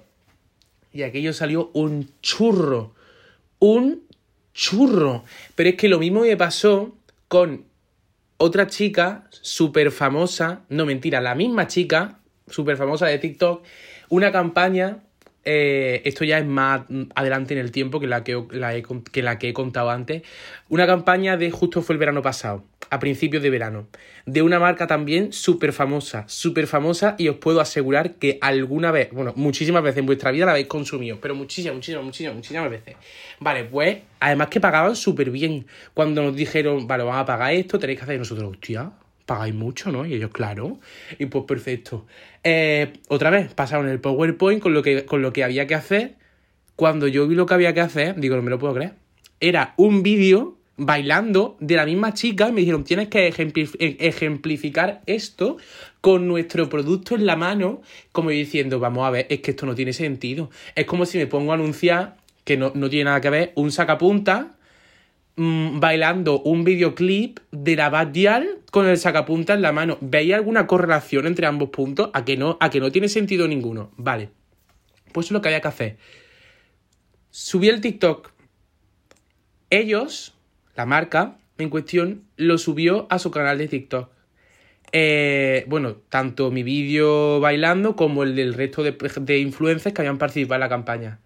y 0.94 1.04
aquello 1.04 1.34
salió 1.34 1.70
un 1.74 2.10
churro. 2.22 2.96
Un 3.60 4.04
churro. 4.54 5.26
Pero 5.56 5.72
es 5.72 5.76
que 5.76 5.90
lo 5.90 6.00
mismo 6.00 6.22
me 6.22 6.38
pasó 6.38 6.96
con 7.28 7.66
otra 8.38 8.68
chica 8.68 9.28
súper 9.30 9.92
famosa, 9.92 10.62
no 10.70 10.86
mentira, 10.86 11.20
la 11.20 11.36
misma 11.36 11.68
chica 11.68 12.20
súper 12.48 12.78
famosa 12.78 13.08
de 13.08 13.18
TikTok 13.18 13.64
una 14.10 14.32
campaña, 14.32 15.00
eh, 15.44 16.02
esto 16.06 16.24
ya 16.24 16.38
es 16.40 16.46
más 16.46 16.82
adelante 17.16 17.54
en 17.54 17.60
el 17.60 17.72
tiempo 17.72 18.00
que 18.00 18.08
la 18.08 18.24
que, 18.24 18.42
que 19.12 19.22
la 19.22 19.40
que 19.40 19.50
he 19.50 19.54
contado 19.54 19.90
antes, 19.90 20.24
una 20.70 20.88
campaña 20.88 21.38
de 21.38 21.52
justo 21.52 21.82
fue 21.82 21.94
el 21.94 22.00
verano 22.00 22.22
pasado, 22.22 22.64
a 22.90 23.00
principios 23.00 23.44
de 23.44 23.50
verano, 23.50 23.88
de 24.26 24.42
una 24.42 24.60
marca 24.60 24.88
también 24.88 25.34
súper 25.34 25.74
famosa, 25.74 26.24
súper 26.28 26.68
famosa 26.68 27.16
y 27.18 27.28
os 27.28 27.38
puedo 27.38 27.60
asegurar 27.60 28.16
que 28.16 28.38
alguna 28.42 28.92
vez, 28.92 29.10
bueno, 29.12 29.34
muchísimas 29.36 29.84
veces 29.84 30.00
en 30.00 30.06
vuestra 30.06 30.32
vida 30.32 30.46
la 30.46 30.52
habéis 30.52 30.68
consumido, 30.68 31.18
pero 31.22 31.36
muchísimas, 31.36 31.76
muchísimas, 31.76 32.06
muchísimas, 32.06 32.36
muchísimas 32.36 32.70
veces. 32.70 32.96
Vale, 33.40 33.66
pues 33.66 34.00
además 34.20 34.48
que 34.48 34.62
pagaban 34.62 34.96
súper 34.96 35.32
bien. 35.32 35.66
Cuando 35.94 36.24
nos 36.24 36.36
dijeron, 36.36 36.88
vale, 36.88 37.04
vamos 37.04 37.22
a 37.22 37.26
pagar 37.26 37.54
esto, 37.54 37.78
tenéis 37.78 38.00
que 38.00 38.04
hacer 38.04 38.20
nosotros, 38.20 38.52
hostia, 38.52 38.92
pagáis 39.28 39.54
mucho, 39.54 39.92
¿no? 39.92 40.06
Y 40.06 40.16
ellos, 40.16 40.32
claro. 40.32 40.80
Y 41.20 41.28
pues 41.28 41.44
perfecto. 41.44 42.08
Eh, 42.44 42.94
otra 43.10 43.30
vez, 43.30 43.54
pasaron 43.54 43.88
el 43.90 44.00
PowerPoint 44.00 44.62
con 44.62 44.74
lo, 44.74 44.82
que, 44.82 45.06
con 45.06 45.22
lo 45.22 45.34
que 45.34 45.44
había 45.44 45.68
que 45.68 45.76
hacer. 45.76 46.16
Cuando 46.76 47.08
yo 47.08 47.28
vi 47.28 47.36
lo 47.36 47.46
que 47.46 47.54
había 47.54 47.74
que 47.74 47.82
hacer, 47.82 48.20
digo, 48.20 48.36
no 48.38 48.42
me 48.42 48.50
lo 48.50 48.58
puedo 48.58 48.74
creer. 48.74 48.94
Era 49.40 49.74
un 49.78 50.02
vídeo 50.02 50.58
bailando 50.78 51.58
de 51.60 51.76
la 51.76 51.86
misma 51.86 52.14
chica. 52.14 52.52
Me 52.52 52.62
dijeron, 52.62 52.86
tienes 52.86 53.10
que 53.10 53.28
ejemplificar 53.28 55.02
esto 55.06 55.58
con 56.00 56.28
nuestro 56.28 56.70
producto 56.70 57.16
en 57.16 57.26
la 57.26 57.36
mano. 57.36 57.82
Como 58.14 58.30
diciendo, 58.30 58.80
vamos 58.80 59.06
a 59.06 59.10
ver, 59.10 59.28
es 59.30 59.42
que 59.42 59.52
esto 59.52 59.66
no 59.66 59.76
tiene 59.76 59.92
sentido. 59.92 60.50
Es 60.74 60.86
como 60.86 61.06
si 61.06 61.18
me 61.18 61.28
pongo 61.28 61.52
a 61.52 61.56
anunciar, 61.56 62.16
que 62.46 62.56
no, 62.56 62.72
no 62.74 62.90
tiene 62.90 63.06
nada 63.06 63.20
que 63.20 63.30
ver, 63.30 63.52
un 63.56 63.74
sacapunta 63.74 64.57
Mm, 65.40 65.80
bailando 65.80 66.42
un 66.42 66.64
videoclip 66.64 67.40
de 67.52 67.76
la 67.76 67.92
Badial 67.92 68.58
con 68.72 68.88
el 68.88 68.98
sacapunta 68.98 69.54
en 69.54 69.62
la 69.62 69.72
mano. 69.72 70.00
¿Veis 70.02 70.34
alguna 70.34 70.66
correlación 70.66 71.28
entre 71.28 71.46
ambos 71.46 71.70
puntos? 71.70 72.10
A 72.14 72.26
que 72.26 72.38
no, 72.38 72.58
a 72.60 72.72
que 72.72 72.80
no 72.80 72.92
tiene 72.92 73.08
sentido 73.08 73.48
ninguno. 73.48 73.92
Vale. 73.98 74.32
Pues 75.14 75.28
es 75.28 75.32
lo 75.32 75.42
que 75.42 75.50
había 75.50 75.62
que 75.62 75.68
hacer. 75.68 75.98
Subí 77.30 77.70
el 77.70 77.82
TikTok. 77.82 78.32
Ellos, 79.70 80.34
la 80.76 80.88
marca 80.88 81.38
en 81.60 81.70
cuestión, 81.70 82.24
lo 82.36 82.58
subió 82.58 83.06
a 83.12 83.20
su 83.20 83.30
canal 83.30 83.60
de 83.60 83.68
TikTok. 83.68 84.10
Eh, 84.92 85.66
bueno, 85.68 85.98
tanto 86.10 86.50
mi 86.50 86.64
vídeo 86.64 87.40
bailando 87.40 87.96
como 87.96 88.24
el 88.24 88.36
del 88.36 88.56
resto 88.56 88.82
de, 88.82 88.98
de 89.22 89.38
influencers 89.38 89.94
que 89.94 90.02
habían 90.02 90.18
participado 90.18 90.56
en 90.56 90.62
la 90.62 90.70
campaña. 90.70 91.20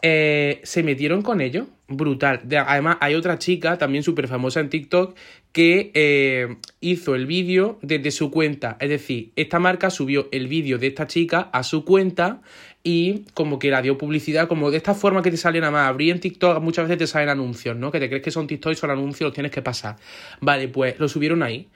Eh, 0.00 0.60
se 0.62 0.84
metieron 0.84 1.22
con 1.22 1.40
ellos, 1.40 1.66
brutal. 1.88 2.42
además, 2.66 2.98
hay 3.00 3.16
otra 3.16 3.38
chica 3.38 3.78
también 3.78 4.04
súper 4.04 4.28
famosa 4.28 4.60
en 4.60 4.68
TikTok 4.68 5.16
que 5.50 5.90
eh, 5.94 6.56
hizo 6.80 7.16
el 7.16 7.26
vídeo 7.26 7.78
desde 7.82 8.12
su 8.12 8.30
cuenta. 8.30 8.76
Es 8.80 8.90
decir, 8.90 9.32
esta 9.34 9.58
marca 9.58 9.90
subió 9.90 10.28
el 10.30 10.46
vídeo 10.46 10.78
de 10.78 10.86
esta 10.88 11.08
chica 11.08 11.50
a 11.52 11.64
su 11.64 11.84
cuenta 11.84 12.42
y 12.84 13.24
como 13.34 13.58
que 13.58 13.70
la 13.70 13.82
dio 13.82 13.98
publicidad, 13.98 14.46
como 14.46 14.70
de 14.70 14.76
esta 14.76 14.94
forma 14.94 15.20
que 15.20 15.32
te 15.32 15.36
salen 15.36 15.64
a 15.64 15.70
más. 15.72 15.88
Abrir 15.88 16.12
en 16.12 16.20
TikTok 16.20 16.62
muchas 16.62 16.84
veces 16.84 16.98
te 16.98 17.06
salen 17.08 17.30
anuncios, 17.30 17.76
¿no? 17.76 17.90
Que 17.90 17.98
te 17.98 18.08
crees 18.08 18.22
que 18.22 18.30
son 18.30 18.46
TikTok 18.46 18.72
y 18.72 18.76
son 18.76 18.90
anuncios, 18.90 19.28
los 19.28 19.34
tienes 19.34 19.50
que 19.50 19.62
pasar. 19.62 19.96
Vale, 20.40 20.68
pues 20.68 20.98
lo 21.00 21.08
subieron 21.08 21.42
ahí. 21.42 21.68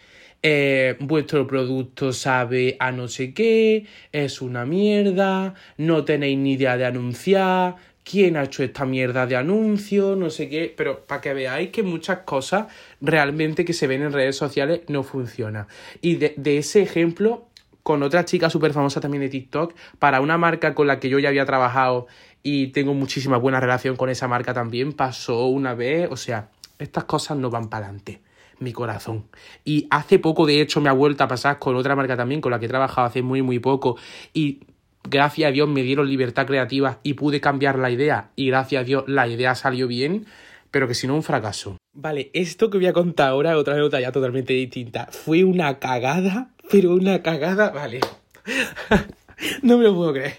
Eh, 0.45 0.97
vuestro 0.99 1.47
producto 1.47 2.13
sabe 2.13 2.77
a 2.81 2.91
no 2.91 3.07
sé 3.07 3.33
qué, 3.33 3.87
es 4.11 4.43
una 4.43 4.67
mierda, 4.67 5.55
no 5.77 6.05
tenéis 6.05 6.37
ni 6.37 6.55
idea 6.55 6.77
de 6.77 6.85
anunciar, 6.85 7.77
quién 8.05 8.37
ha 8.37 8.45
hecho 8.45 8.63
esta 8.63 8.85
mierda 8.85 9.27
de 9.27 9.37
anuncio, 9.37 10.17
no 10.17 10.31
sé 10.31 10.49
qué, 10.49 10.73
pero 10.77 11.01
para 11.05 11.21
que 11.21 11.35
veáis 11.35 11.71
que 11.71 11.83
muchas 11.83 12.21
cosas 12.21 12.67
realmente 13.01 13.65
que 13.65 13.73
se 13.73 13.87
ven 13.87 14.03
en 14.03 14.13
redes 14.13 14.37
sociales 14.37 14.81
no 14.89 15.03
funcionan. 15.03 15.67
Y 16.01 16.17
de, 16.17 16.59
ese 16.59 16.83
ejemplo, 16.83 17.47
con 17.83 18.03
otra 18.03 18.25
chica 18.25 18.51
súper 18.51 18.73
famosa 18.73 19.01
también 19.01 19.23
de 19.23 19.29
TikTok, 19.29 19.75
para 19.99 20.21
una 20.21 20.39
marca 20.39 20.75
con 20.75 20.87
la 20.87 20.99
que 21.01 21.09
yo 21.09 21.19
ya 21.19 21.29
había 21.29 21.47
trabajado 21.47 22.07
y 22.43 22.69
tengo 22.69 22.95
muchísima 22.95 23.37
buena 23.37 23.61
relación 23.61 23.97
con 23.97 24.11
esa 24.11 24.29
marca 24.29 24.53
también, 24.53 24.93
pasó 24.93 25.47
una 25.47 25.75
vez, 25.75 26.09
o 26.11 26.17
sea, 26.17 26.49
estas 26.79 27.05
cosas 27.05 27.39
no 27.39 27.51
van 27.51 27.69
para 27.69 27.87
adelante 27.87 28.21
mi 28.59 28.73
corazón. 28.73 29.25
Y 29.65 29.87
hace 29.91 30.19
poco, 30.19 30.47
de 30.47 30.61
hecho, 30.61 30.81
me 30.81 30.89
ha 30.89 30.93
vuelto 30.93 31.25
a 31.25 31.29
pasar 31.29 31.59
con 31.59 31.77
otra 31.77 31.97
marca 31.97 32.17
también, 32.17 32.41
con 32.41 32.53
la 32.53 32.59
que 32.59 32.67
he 32.67 32.69
trabajado 32.69 33.07
hace 33.07 33.23
muy, 33.23 33.43
muy 33.43 33.59
poco. 33.59 33.97
Y 34.33 34.61
gracias 35.09 35.49
a 35.49 35.53
Dios 35.53 35.69
me 35.69 35.83
dieron 35.83 36.09
libertad 36.09 36.47
creativa 36.47 36.99
y 37.03 37.15
pude 37.15 37.41
cambiar 37.41 37.79
la 37.79 37.91
idea 37.91 38.31
y 38.37 38.49
gracias 38.49 38.83
a 38.83 38.85
Dios 38.85 39.05
la 39.07 39.29
idea 39.29 39.55
salió 39.55 39.87
bien, 39.87 40.27
pero 40.71 40.89
que 40.89 40.95
si 40.95 41.07
no 41.07 41.15
un 41.15 41.23
fracaso. 41.23 41.77
Vale, 41.93 42.31
esto 42.33 42.71
que 42.71 42.79
voy 42.79 42.87
a 42.87 42.93
contar 42.93 43.29
ahora, 43.29 43.57
otra 43.57 43.77
nota 43.77 44.01
ya 44.01 44.13
totalmente 44.13 44.55
distinta, 44.55 45.09
fue 45.11 45.45
una 45.45 45.79
cagada, 45.79 46.51
pero 46.71 46.95
una 46.95 47.23
cagada, 47.23 47.71
vale. 47.71 48.01
no 49.63 49.79
me 49.79 49.85
lo 49.85 49.95
puedo 49.95 50.13
creer. 50.13 50.39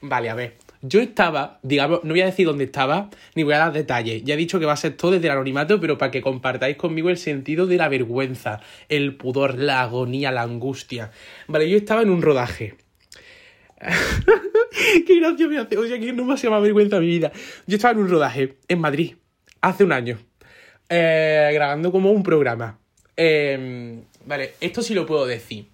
Vale, 0.00 0.30
a 0.30 0.34
ver. 0.34 0.56
Yo 0.84 1.00
estaba, 1.00 1.60
digamos, 1.62 2.02
no 2.02 2.10
voy 2.10 2.22
a 2.22 2.26
decir 2.26 2.44
dónde 2.44 2.64
estaba, 2.64 3.08
ni 3.36 3.44
voy 3.44 3.54
a 3.54 3.58
dar 3.58 3.72
detalles. 3.72 4.24
Ya 4.24 4.34
he 4.34 4.36
dicho 4.36 4.58
que 4.58 4.66
va 4.66 4.72
a 4.72 4.76
ser 4.76 4.96
todo 4.96 5.12
desde 5.12 5.26
el 5.26 5.32
anonimato, 5.32 5.78
pero 5.78 5.96
para 5.96 6.10
que 6.10 6.22
compartáis 6.22 6.76
conmigo 6.76 7.08
el 7.08 7.18
sentido 7.18 7.68
de 7.68 7.76
la 7.76 7.88
vergüenza, 7.88 8.60
el 8.88 9.14
pudor, 9.14 9.56
la 9.56 9.82
agonía, 9.82 10.32
la 10.32 10.42
angustia. 10.42 11.12
Vale, 11.46 11.70
yo 11.70 11.76
estaba 11.76 12.02
en 12.02 12.10
un 12.10 12.20
rodaje. 12.20 12.74
Qué 15.06 15.20
gracia 15.20 15.48
me 15.48 15.58
hace. 15.58 15.76
O 15.76 15.86
sea, 15.86 15.98
que 15.98 16.12
no 16.12 16.24
me 16.24 16.34
más 16.34 16.62
vergüenza 16.62 17.00
mi 17.00 17.06
vida. 17.06 17.32
Yo 17.66 17.76
estaba 17.76 17.92
en 17.92 17.98
un 17.98 18.08
rodaje 18.08 18.56
en 18.68 18.80
Madrid 18.80 19.14
hace 19.60 19.84
un 19.84 19.92
año, 19.92 20.18
eh, 20.88 21.50
grabando 21.54 21.90
como 21.90 22.10
un 22.10 22.22
programa. 22.22 22.78
Em, 23.16 24.02
vale, 24.26 24.54
esto 24.60 24.82
sí 24.82 24.94
lo 24.94 25.06
puedo 25.06 25.26
decir. 25.26 25.66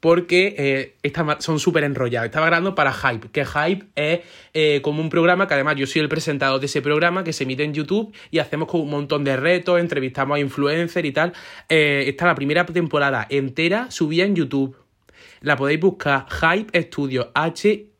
Porque 0.00 0.96
eh, 1.04 1.12
son 1.38 1.60
súper 1.60 1.84
enrollados. 1.84 2.26
Estaba 2.26 2.46
grabando 2.46 2.74
para 2.74 2.92
Hype, 2.92 3.28
que 3.30 3.44
Hype 3.44 3.86
es 3.94 4.20
eh, 4.52 4.80
como 4.82 5.00
un 5.00 5.08
programa 5.08 5.46
que 5.46 5.54
además 5.54 5.76
yo 5.76 5.86
soy 5.86 6.02
el 6.02 6.08
presentador 6.08 6.58
de 6.58 6.66
ese 6.66 6.82
programa 6.82 7.22
que 7.22 7.32
se 7.32 7.44
emite 7.44 7.62
en 7.62 7.72
YouTube 7.72 8.12
y 8.32 8.40
hacemos 8.40 8.66
como 8.66 8.82
un 8.82 8.90
montón 8.90 9.22
de 9.22 9.36
retos, 9.36 9.78
entrevistamos 9.78 10.38
a 10.38 10.40
influencers 10.40 11.06
y 11.06 11.12
tal. 11.12 11.32
esta 11.68 12.26
la 12.26 12.34
primera 12.34 12.66
temporada 12.66 13.28
entera 13.30 13.92
subía 13.92 14.24
en 14.24 14.34
YouTube 14.34 14.76
la 15.42 15.56
podéis 15.56 15.80
buscar 15.80 16.26
Hype 16.30 16.82
Studios, 16.82 17.28
H-Y-P-E, 17.34 17.90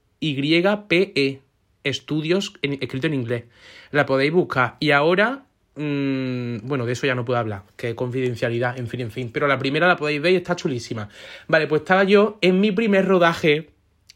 Estudios 1.85 2.55
escrito 2.63 3.09
en 3.09 3.15
inglés. 3.15 3.45
La 3.91 4.07
podéis 4.07 4.33
buscar. 4.33 4.77
Y 4.79 4.93
ahora, 4.93 5.47
mm, 5.75 6.59
bueno, 6.63 6.87
de 6.87 6.93
eso 6.93 7.07
ya 7.07 7.17
no 7.17 7.25
puedo 7.25 7.41
hablar, 7.41 7.65
que 7.77 7.97
confidencialidad, 7.97 8.79
en 8.79 8.87
fin, 8.87 9.01
en 9.01 9.11
fin. 9.11 9.31
Pero 9.33 9.49
la 9.49 9.59
primera 9.59 9.89
la 9.89 9.97
podéis 9.97 10.23
ver 10.23 10.33
y 10.33 10.37
está 10.37 10.55
chulísima. 10.55 11.09
Vale, 11.49 11.67
pues 11.67 11.83
estaba 11.83 12.05
yo 12.05 12.39
en 12.41 12.61
mi 12.61 12.71
primer 12.71 13.07
rodaje 13.07 13.71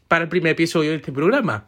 para 0.07 0.23
el 0.23 0.29
primer 0.29 0.53
episodio 0.53 0.91
de 0.91 0.97
este 0.97 1.11
programa. 1.11 1.67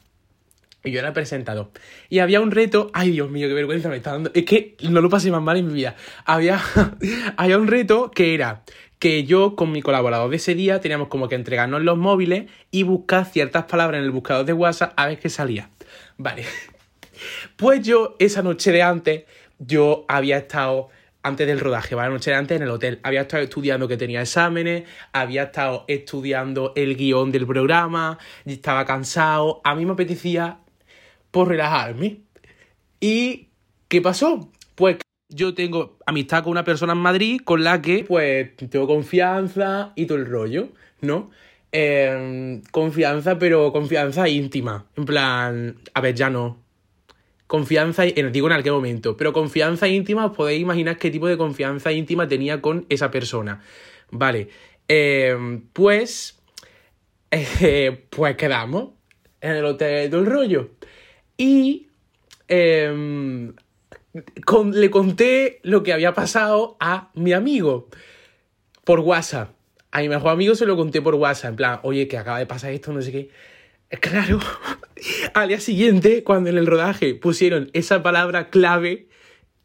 Y 0.82 0.92
yo 0.92 1.00
era 1.00 1.12
presentador. 1.12 1.72
Y 2.08 2.20
había 2.20 2.40
un 2.40 2.52
reto. 2.52 2.90
Ay, 2.94 3.12
Dios 3.12 3.30
mío, 3.30 3.50
qué 3.50 3.54
vergüenza 3.54 3.90
me 3.90 3.98
está 3.98 4.14
dando. 4.14 4.32
Es 4.34 4.46
que 4.46 4.78
no 4.90 5.02
lo 5.02 5.10
pasé 5.10 5.30
más 5.30 5.42
mal 5.42 5.58
en 5.58 5.68
mi 5.68 5.74
vida. 5.74 5.98
Había, 6.24 6.62
había 7.38 7.58
un 7.58 7.68
reto 7.68 8.12
que 8.12 8.34
era 8.34 8.64
que 9.00 9.24
yo 9.24 9.56
con 9.56 9.72
mi 9.72 9.82
colaborador 9.82 10.30
de 10.30 10.36
ese 10.36 10.56
día 10.56 10.82
teníamos 10.82 11.08
como 11.08 11.30
que 11.30 11.36
entregarnos 11.36 11.82
los 11.82 11.98
móviles 11.98 12.52
y 12.70 12.84
buscar 12.84 13.26
ciertas 13.26 13.64
palabras 13.64 14.00
en 14.00 14.06
el 14.06 14.12
buscador 14.12 14.46
de 14.46 14.54
WhatsApp 14.54 14.94
a 14.98 15.08
ver 15.08 15.20
qué 15.20 15.30
salía. 15.30 15.70
Vale. 16.18 16.46
Pues 17.58 17.86
yo, 17.86 18.16
esa 18.18 18.42
noche 18.42 18.72
de 18.72 18.82
antes, 18.82 19.24
yo 19.58 20.06
había 20.08 20.38
estado 20.38 20.88
antes 21.22 21.46
del 21.46 21.60
rodaje, 21.60 21.94
¿vale? 21.94 22.08
La 22.08 22.14
noche 22.14 22.32
de 22.32 22.38
antes 22.38 22.56
en 22.56 22.64
el 22.64 22.70
hotel. 22.70 23.02
Había 23.04 23.22
estado 23.22 23.44
estudiando 23.44 23.90
que 23.90 23.98
tenía 23.98 24.22
exámenes, 24.22 24.84
había 25.12 25.44
estado 25.44 25.84
estudiando 25.90 26.72
el 26.78 26.96
guion 26.96 27.34
del 27.34 27.46
programa, 27.46 28.18
estaba 28.46 28.86
cansado. 28.86 29.60
A 29.66 29.76
mí 29.76 29.86
me 29.86 29.92
apetecía 29.92 30.60
por 31.32 31.50
relajarme. 31.50 32.22
¿Y 33.02 33.50
qué 33.90 34.02
pasó? 34.02 34.50
Pues 34.76 34.98
yo 35.30 35.54
tengo 35.54 35.98
amistad 36.06 36.44
con 36.44 36.52
una 36.52 36.64
persona 36.64 36.94
en 36.94 37.00
Madrid 37.00 37.42
con 37.44 37.64
la 37.64 37.82
que 37.82 38.04
pues 38.04 38.56
tengo 38.56 38.88
confianza 38.88 39.94
y 39.96 40.06
todo 40.08 40.18
el 40.18 40.26
rollo, 40.26 40.70
¿no? 41.02 41.30
Em, 41.72 42.62
confianza, 42.72 43.38
pero 43.38 43.72
confianza 43.72 44.28
íntima. 44.28 44.88
En 44.98 45.06
plan, 45.06 45.80
a 45.94 46.02
ver, 46.02 46.16
ya 46.16 46.30
no. 46.32 46.64
Confianza, 47.46 48.06
en, 48.06 48.32
digo 48.32 48.48
en 48.48 48.54
aquel 48.54 48.74
momento, 48.74 49.16
pero 49.18 49.34
confianza 49.34 49.88
íntima, 49.88 50.26
os 50.26 50.36
podéis 50.36 50.62
imaginar 50.62 50.98
qué 50.98 51.12
tipo 51.12 51.28
de 51.28 51.38
confianza 51.38 51.92
íntima 51.92 52.28
tenía 52.28 52.62
con 52.62 52.86
esa 52.90 53.12
persona. 53.12 53.62
Vale, 54.12 54.50
em, 54.88 55.62
pues, 55.74 56.40
eh, 57.32 58.06
pues 58.10 58.36
quedamos 58.36 58.90
en 59.42 59.52
el 59.52 59.66
hotel 59.66 60.10
del 60.10 60.26
rollo. 60.26 60.72
Y 61.38 61.88
em, 64.14 64.72
le 64.72 64.90
conté 64.90 65.60
lo 65.64 65.84
que 65.84 65.94
había 65.94 66.14
pasado 66.14 66.78
a 66.80 67.12
mi 67.14 67.34
amigo 67.34 67.90
por 68.84 69.00
WhatsApp. 69.02 69.52
A 69.92 70.02
mi 70.02 70.10
mejor 70.10 70.32
amigo 70.32 70.56
se 70.56 70.66
lo 70.66 70.76
conté 70.76 71.02
por 71.02 71.16
WhatsApp, 71.16 71.52
en 71.52 71.56
plan, 71.56 71.80
oye, 71.84 72.08
que 72.08 72.18
acaba 72.18 72.40
de 72.40 72.46
pasar 72.46 72.72
esto, 72.72 72.94
no 72.94 73.02
sé 73.02 73.12
qué. 73.12 73.30
Claro, 74.00 74.40
al 75.34 75.48
día 75.48 75.60
siguiente, 75.60 76.24
cuando 76.24 76.50
en 76.50 76.58
el 76.58 76.68
rodaje 76.68 77.16
pusieron 77.16 77.72
esa 77.74 78.04
palabra 78.04 78.50
clave, 78.50 79.08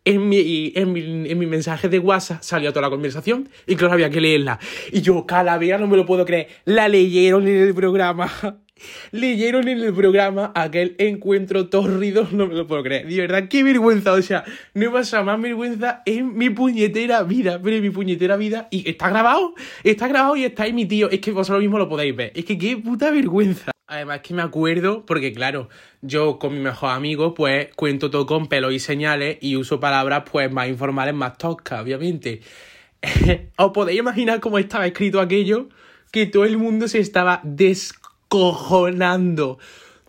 en 0.04 0.28
mi, 0.28 0.72
en 0.74 0.92
mi, 0.92 1.30
en 1.30 1.38
mi 1.38 1.46
mensaje 1.46 1.88
de 1.88 1.98
WhatsApp 1.98 2.42
salió 2.42 2.72
toda 2.72 2.82
la 2.82 2.90
conversación 2.90 3.48
y 3.66 3.76
claro, 3.76 3.94
había 3.94 4.10
que 4.10 4.20
leerla. 4.20 4.58
Y 4.92 5.00
yo, 5.00 5.26
calavera, 5.26 5.78
no 5.78 5.86
me 5.86 5.96
lo 5.96 6.06
puedo 6.06 6.24
creer, 6.24 6.48
la 6.64 6.88
leyeron 6.88 7.48
en 7.48 7.56
el 7.56 7.74
programa. 7.74 8.30
leyeron 9.12 9.68
en 9.68 9.78
el 9.80 9.94
programa 9.94 10.52
aquel 10.54 10.94
encuentro 10.98 11.68
torrido, 11.68 12.28
no 12.32 12.46
me 12.46 12.54
lo 12.54 12.66
puedo 12.66 12.82
creer. 12.82 13.06
De 13.06 13.16
verdad, 13.16 13.48
qué 13.48 13.62
vergüenza. 13.62 14.12
O 14.12 14.22
sea, 14.22 14.44
no 14.74 14.86
he 14.86 14.90
pasado 14.90 15.24
más 15.24 15.40
vergüenza 15.40 16.02
en 16.06 16.36
mi 16.36 16.50
puñetera 16.50 17.22
vida, 17.22 17.60
pero 17.62 17.76
en 17.76 17.82
mi 17.82 17.90
puñetera 17.90 18.36
vida. 18.36 18.68
Y 18.70 18.88
está 18.88 19.10
grabado, 19.10 19.54
está 19.82 20.08
grabado 20.08 20.36
y 20.36 20.44
está 20.44 20.66
emitido. 20.66 21.10
Es 21.10 21.20
que 21.20 21.32
vosotros 21.32 21.60
mismo 21.60 21.78
lo 21.78 21.88
podéis 21.88 22.14
ver. 22.16 22.32
Es 22.34 22.44
que 22.44 22.58
qué 22.58 22.76
puta 22.76 23.10
vergüenza. 23.10 23.70
Además 23.86 24.20
que 24.20 24.32
me 24.32 24.40
acuerdo, 24.40 25.04
porque 25.04 25.32
claro, 25.34 25.68
yo 26.00 26.38
con 26.38 26.54
mi 26.54 26.60
mejor 26.60 26.90
amigo, 26.90 27.34
pues 27.34 27.68
cuento 27.76 28.10
todo 28.10 28.24
con 28.24 28.48
pelos 28.48 28.72
y 28.72 28.78
señales 28.78 29.36
y 29.42 29.56
uso 29.56 29.78
palabras 29.78 30.24
pues 30.30 30.50
más 30.50 30.68
informales, 30.68 31.14
más 31.14 31.36
toscas, 31.36 31.82
obviamente. 31.82 32.40
¿Os 33.58 33.72
podéis 33.72 33.98
imaginar 33.98 34.40
cómo 34.40 34.58
estaba 34.58 34.86
escrito 34.86 35.20
aquello? 35.20 35.68
Que 36.10 36.24
todo 36.24 36.46
el 36.46 36.56
mundo 36.56 36.88
se 36.88 36.98
estaba 36.98 37.42
des 37.44 37.92
descojonando. 38.34 39.58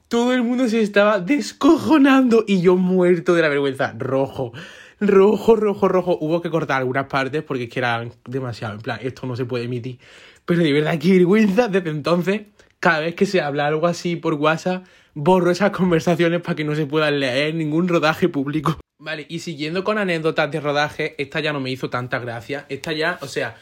Todo 0.08 0.34
el 0.34 0.42
mundo 0.42 0.68
se 0.68 0.82
estaba 0.82 1.20
descojonando 1.20 2.44
y 2.48 2.62
yo 2.62 2.76
muerto 2.76 3.36
de 3.36 3.42
la 3.44 3.50
vergüenza. 3.50 3.94
Rojo, 3.98 4.52
rojo, 5.00 5.56
rojo, 5.56 5.88
rojo. 5.88 6.18
Hubo 6.20 6.42
que 6.42 6.50
cortar 6.50 6.80
algunas 6.80 7.06
partes 7.06 7.44
porque 7.44 7.64
es 7.66 7.70
que 7.70 7.80
eran 7.80 8.12
demasiado. 8.28 8.76
En 8.76 8.82
plan, 8.82 9.00
esto 9.02 9.28
no 9.28 9.36
se 9.36 9.46
puede 9.46 9.66
emitir. 9.66 10.00
Pero 10.46 10.64
de 10.64 10.74
verdad, 10.74 10.98
qué 10.98 11.14
vergüenza. 11.14 11.68
Desde 11.68 11.90
entonces, 11.90 12.42
cada 12.80 13.02
vez 13.02 13.16
que 13.16 13.26
se 13.28 13.42
habla 13.42 13.68
algo 13.68 13.86
así 13.86 14.16
por 14.16 14.34
WhatsApp, 14.36 14.86
borro 15.14 15.52
esas 15.52 15.72
conversaciones 15.72 16.42
para 16.42 16.56
que 16.56 16.64
no 16.64 16.76
se 16.76 16.88
pueda 16.88 17.12
leer 17.12 17.54
ningún 17.54 17.88
rodaje 17.88 18.28
público. 18.28 18.80
Vale, 18.98 19.26
y 19.30 19.40
siguiendo 19.40 19.84
con 19.84 20.00
anécdotas 20.00 20.50
de 20.50 20.60
rodaje, 20.60 21.16
esta 21.22 21.42
ya 21.42 21.54
no 21.54 21.60
me 21.60 21.70
hizo 21.70 21.90
tanta 21.90 22.18
gracia. 22.20 22.66
Esta 22.70 22.92
ya, 22.92 23.20
o 23.22 23.28
sea, 23.28 23.56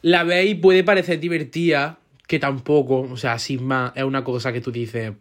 la 0.00 0.24
veis, 0.24 0.56
puede 0.60 0.84
parecer 0.84 1.18
divertida, 1.18 1.98
que 2.28 2.38
tampoco, 2.38 3.00
o 3.00 3.16
sea, 3.16 3.38
sin 3.38 3.64
más, 3.64 3.92
es 3.96 4.04
una 4.04 4.22
cosa 4.22 4.52
que 4.52 4.60
tú 4.60 4.70
dices, 4.70 5.12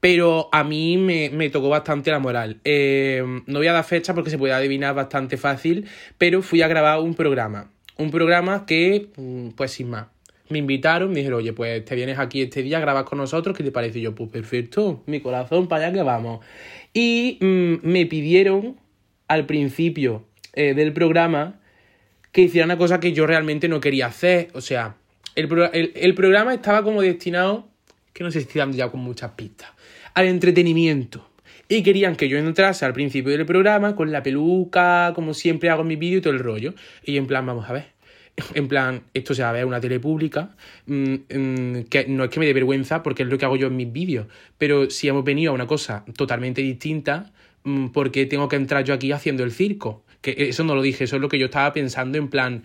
pero 0.00 0.50
a 0.52 0.62
mí 0.62 0.98
me, 0.98 1.50
tocó 1.50 1.70
bastante 1.70 2.10
la 2.10 2.18
moral. 2.18 2.60
Eh, 2.62 3.24
no 3.46 3.58
voy 3.58 3.66
a 3.66 3.72
dar 3.72 3.84
fecha 3.84 4.14
porque 4.14 4.30
se 4.30 4.36
puede 4.38 4.52
adivinar 4.52 4.94
bastante 4.94 5.38
fácil, 5.38 5.88
pero 6.18 6.42
fui 6.42 6.60
a 6.60 6.68
grabar 6.68 7.00
un 7.00 7.14
programa. 7.14 7.70
Un 7.96 8.10
programa 8.10 8.66
que, 8.66 9.08
mm, 9.16 9.48
pues 9.56 9.72
sin 9.72 9.88
más, 9.88 10.08
me 10.50 10.58
invitaron, 10.58 11.08
me 11.08 11.16
dijeron, 11.20 11.38
oye, 11.38 11.54
pues 11.54 11.82
te 11.86 11.94
vienes 11.94 12.18
aquí 12.18 12.42
este 12.42 12.62
día, 12.62 12.80
grabas 12.80 13.04
con 13.04 13.16
nosotros, 13.16 13.56
¿qué 13.56 13.64
te 13.64 13.72
parece? 13.72 14.00
yo, 14.02 14.14
pues 14.14 14.30
perfecto, 14.30 15.02
mi 15.06 15.20
corazón, 15.20 15.68
para 15.68 15.86
allá 15.86 15.94
que 15.94 16.02
vamos. 16.02 16.44
Y 16.92 17.38
mm, 17.40 17.76
me 17.82 18.04
pidieron 18.04 18.76
al 19.26 19.46
principio 19.46 20.26
eh, 20.52 20.74
del 20.74 20.92
programa 20.92 21.60
que 22.30 22.42
hiciera 22.42 22.66
una 22.66 22.76
cosa 22.76 23.00
que 23.00 23.14
yo 23.14 23.26
realmente 23.26 23.68
no 23.68 23.80
quería 23.80 24.06
hacer, 24.06 24.48
o 24.52 24.60
sea, 24.60 24.96
el, 25.38 26.14
programa 26.14 26.52
estaba 26.52 26.82
como 26.82 27.00
destinado, 27.00 27.68
que 28.12 28.24
no 28.24 28.30
sé 28.30 28.40
si 28.40 28.48
estoy 28.48 28.72
ya 28.72 28.90
con 28.90 29.00
muchas 29.00 29.32
pistas, 29.32 29.70
al 30.14 30.26
entretenimiento. 30.26 31.28
Y 31.68 31.82
querían 31.82 32.16
que 32.16 32.28
yo 32.28 32.38
entrase 32.38 32.84
al 32.84 32.94
principio 32.94 33.30
del 33.30 33.44
programa 33.46 33.94
con 33.94 34.10
la 34.10 34.22
peluca, 34.22 35.12
como 35.14 35.34
siempre 35.34 35.68
hago 35.68 35.82
en 35.82 35.88
mi 35.88 35.96
vídeo 35.96 36.18
y 36.18 36.20
todo 36.22 36.32
el 36.32 36.38
rollo. 36.38 36.74
Y 37.04 37.18
en 37.18 37.26
plan, 37.26 37.44
vamos 37.44 37.68
a 37.68 37.74
ver. 37.74 37.98
En 38.54 38.68
plan, 38.68 39.02
esto 39.14 39.34
se 39.34 39.42
va 39.42 39.50
a 39.50 39.52
ver 39.52 39.64
una 39.64 39.80
tele 39.80 40.00
pública, 40.00 40.56
mm, 40.86 41.14
mm, 41.14 41.84
que 41.90 42.06
no 42.08 42.24
es 42.24 42.30
que 42.30 42.40
me 42.40 42.46
dé 42.46 42.52
vergüenza 42.52 43.02
porque 43.02 43.24
es 43.24 43.28
lo 43.28 43.36
que 43.36 43.44
hago 43.44 43.56
yo 43.56 43.66
en 43.66 43.76
mis 43.76 43.92
vídeos, 43.92 44.28
pero 44.58 44.90
si 44.90 45.08
hemos 45.08 45.24
venido 45.24 45.50
a 45.50 45.54
una 45.54 45.66
cosa 45.66 46.04
totalmente 46.16 46.62
distinta, 46.62 47.32
mm, 47.64 47.88
¿por 47.88 48.12
qué 48.12 48.26
tengo 48.26 48.48
que 48.48 48.54
entrar 48.54 48.84
yo 48.84 48.94
aquí 48.94 49.10
haciendo 49.10 49.42
el 49.42 49.50
circo? 49.50 50.04
Que 50.20 50.36
eso 50.48 50.62
no 50.62 50.76
lo 50.76 50.82
dije, 50.82 51.04
eso 51.04 51.16
es 51.16 51.22
lo 51.22 51.28
que 51.28 51.38
yo 51.38 51.46
estaba 51.46 51.72
pensando 51.72 52.16
en 52.16 52.28
plan, 52.28 52.62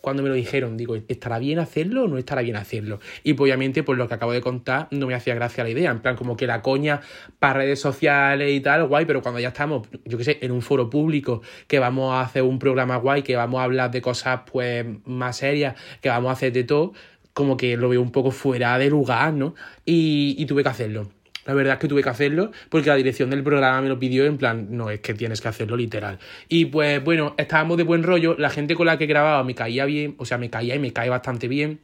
cuando 0.00 0.22
me 0.22 0.28
lo 0.28 0.34
dijeron, 0.34 0.76
digo, 0.76 0.96
¿estará 1.08 1.38
bien 1.38 1.58
hacerlo 1.58 2.04
o 2.04 2.08
no 2.08 2.18
estará 2.18 2.42
bien 2.42 2.56
hacerlo? 2.56 3.00
Y 3.22 3.34
pues, 3.34 3.48
obviamente, 3.48 3.82
por 3.82 3.96
lo 3.96 4.08
que 4.08 4.14
acabo 4.14 4.32
de 4.32 4.40
contar, 4.40 4.88
no 4.90 5.06
me 5.06 5.14
hacía 5.14 5.34
gracia 5.34 5.64
la 5.64 5.70
idea. 5.70 5.90
En 5.90 6.00
plan, 6.00 6.16
como 6.16 6.36
que 6.36 6.46
la 6.46 6.62
coña 6.62 7.00
para 7.38 7.54
redes 7.54 7.80
sociales 7.80 8.50
y 8.52 8.60
tal, 8.60 8.86
guay, 8.86 9.04
pero 9.04 9.22
cuando 9.22 9.40
ya 9.40 9.48
estamos, 9.48 9.88
yo 10.04 10.18
qué 10.18 10.24
sé, 10.24 10.38
en 10.40 10.52
un 10.52 10.62
foro 10.62 10.88
público, 10.90 11.42
que 11.66 11.78
vamos 11.78 12.14
a 12.14 12.22
hacer 12.22 12.42
un 12.42 12.58
programa 12.58 12.96
guay, 12.96 13.22
que 13.22 13.36
vamos 13.36 13.60
a 13.60 13.64
hablar 13.64 13.90
de 13.90 14.00
cosas 14.00 14.40
pues 14.50 14.86
más 15.04 15.36
serias, 15.36 15.74
que 16.00 16.08
vamos 16.08 16.30
a 16.30 16.32
hacer 16.32 16.52
de 16.52 16.64
todo, 16.64 16.92
como 17.34 17.56
que 17.56 17.76
lo 17.76 17.88
veo 17.88 18.02
un 18.02 18.12
poco 18.12 18.30
fuera 18.30 18.78
de 18.78 18.90
lugar, 18.90 19.32
¿no? 19.34 19.54
Y, 19.84 20.34
y 20.38 20.46
tuve 20.46 20.62
que 20.62 20.68
hacerlo. 20.70 21.19
La 21.46 21.54
verdad 21.54 21.74
es 21.74 21.80
que 21.80 21.88
tuve 21.88 22.02
que 22.02 22.08
hacerlo 22.08 22.52
porque 22.68 22.88
la 22.88 22.96
dirección 22.96 23.30
del 23.30 23.42
programa 23.42 23.80
me 23.80 23.88
lo 23.88 23.98
pidió 23.98 24.24
en 24.24 24.36
plan, 24.36 24.68
no, 24.70 24.90
es 24.90 25.00
que 25.00 25.14
tienes 25.14 25.40
que 25.40 25.48
hacerlo 25.48 25.76
literal. 25.76 26.18
Y 26.48 26.66
pues 26.66 27.02
bueno, 27.02 27.34
estábamos 27.38 27.76
de 27.76 27.84
buen 27.84 28.02
rollo, 28.02 28.36
la 28.38 28.50
gente 28.50 28.74
con 28.74 28.86
la 28.86 28.98
que 28.98 29.06
grababa 29.06 29.42
me 29.44 29.54
caía 29.54 29.84
bien, 29.84 30.14
o 30.18 30.26
sea, 30.26 30.38
me 30.38 30.50
caía 30.50 30.74
y 30.74 30.78
me 30.78 30.92
cae 30.92 31.08
bastante 31.08 31.48
bien. 31.48 31.80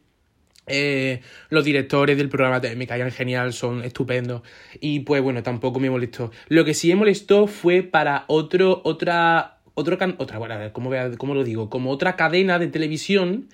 Eh, 0.69 1.21
los 1.49 1.65
directores 1.65 2.17
del 2.19 2.29
programa 2.29 2.61
me 2.77 2.87
caían 2.87 3.11
genial, 3.13 3.53
son 3.53 3.85
estupendos. 3.85 4.43
Y 4.81 5.01
pues 5.01 5.23
bueno, 5.23 5.43
tampoco 5.43 5.81
me 5.81 5.91
molestó. 5.91 6.31
Lo 6.49 6.65
que 6.65 6.75
sí 6.75 6.89
me 6.89 6.97
molestó 6.97 7.47
fue 7.47 7.83
para 7.83 8.25
otro, 8.27 8.83
otra, 8.85 9.59
otro 9.75 9.97
otra, 10.19 10.39
bueno, 10.39 10.55
a 10.55 10.59
ver, 10.59 10.73
¿cómo, 10.73 10.91
¿cómo 11.19 11.35
lo 11.35 11.45
digo? 11.45 11.71
Como 11.71 11.91
otra 11.91 12.17
cadena 12.17 12.59
de 12.59 12.67
televisión 12.67 13.49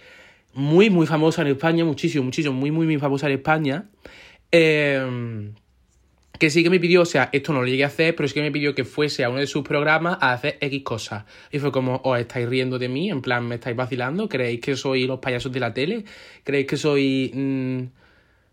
muy, 0.54 0.90
muy 0.90 1.06
famosa 1.06 1.42
en 1.42 1.48
España, 1.48 1.84
muchísimo, 1.84 2.24
muchísimo, 2.24 2.54
muy, 2.54 2.70
muy, 2.70 2.86
muy 2.86 2.98
famosa 2.98 3.26
en 3.26 3.32
España. 3.34 3.84
Eh, 4.50 5.52
que 6.38 6.50
sí 6.50 6.62
que 6.62 6.70
me 6.70 6.80
pidió, 6.80 7.02
o 7.02 7.06
sea, 7.06 7.28
esto 7.32 7.52
no 7.52 7.60
lo 7.60 7.66
llegué 7.66 7.84
a 7.84 7.88
hacer, 7.88 8.16
pero 8.16 8.28
sí 8.28 8.34
que 8.34 8.42
me 8.42 8.50
pidió 8.50 8.74
que 8.74 8.84
fuese 8.84 9.24
a 9.24 9.30
uno 9.30 9.38
de 9.38 9.46
sus 9.46 9.62
programas 9.62 10.18
a 10.20 10.32
hacer 10.32 10.58
X 10.60 10.82
cosas. 10.82 11.24
Y 11.50 11.58
fue 11.58 11.70
como, 11.70 12.00
os 12.04 12.18
estáis 12.18 12.48
riendo 12.48 12.78
de 12.78 12.88
mí, 12.88 13.10
en 13.10 13.22
plan, 13.22 13.46
me 13.46 13.56
estáis 13.56 13.76
vacilando, 13.76 14.28
creéis 14.28 14.60
que 14.60 14.76
soy 14.76 15.06
los 15.06 15.20
payasos 15.20 15.52
de 15.52 15.60
la 15.60 15.72
tele, 15.72 16.04
creéis 16.42 16.66
que 16.66 16.76
soy 16.76 17.30
mm, 17.32 17.82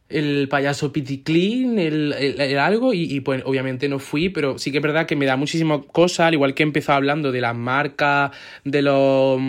el 0.09 0.48
payaso 0.50 0.91
Piticlin, 0.91 1.79
el, 1.79 2.13
el, 2.13 2.59
algo, 2.59 2.93
y, 2.93 3.19
pues 3.21 3.43
obviamente 3.45 3.88
no 3.88 4.00
fui, 4.00 4.29
pero 4.29 4.57
sí 4.57 4.71
que 4.71 4.77
es 4.77 4.83
verdad 4.83 5.05
que 5.05 5.15
me 5.15 5.25
da 5.25 5.38
muchísimas 5.38 5.81
cosas, 5.91 6.27
al 6.27 6.33
igual 6.33 6.53
que 6.53 6.63
he 6.63 6.65
empezado 6.65 6.98
hablando 6.98 7.31
de 7.31 7.41
las 7.41 7.55
marcas, 7.55 8.31
de 8.63 8.81
los 8.81 9.39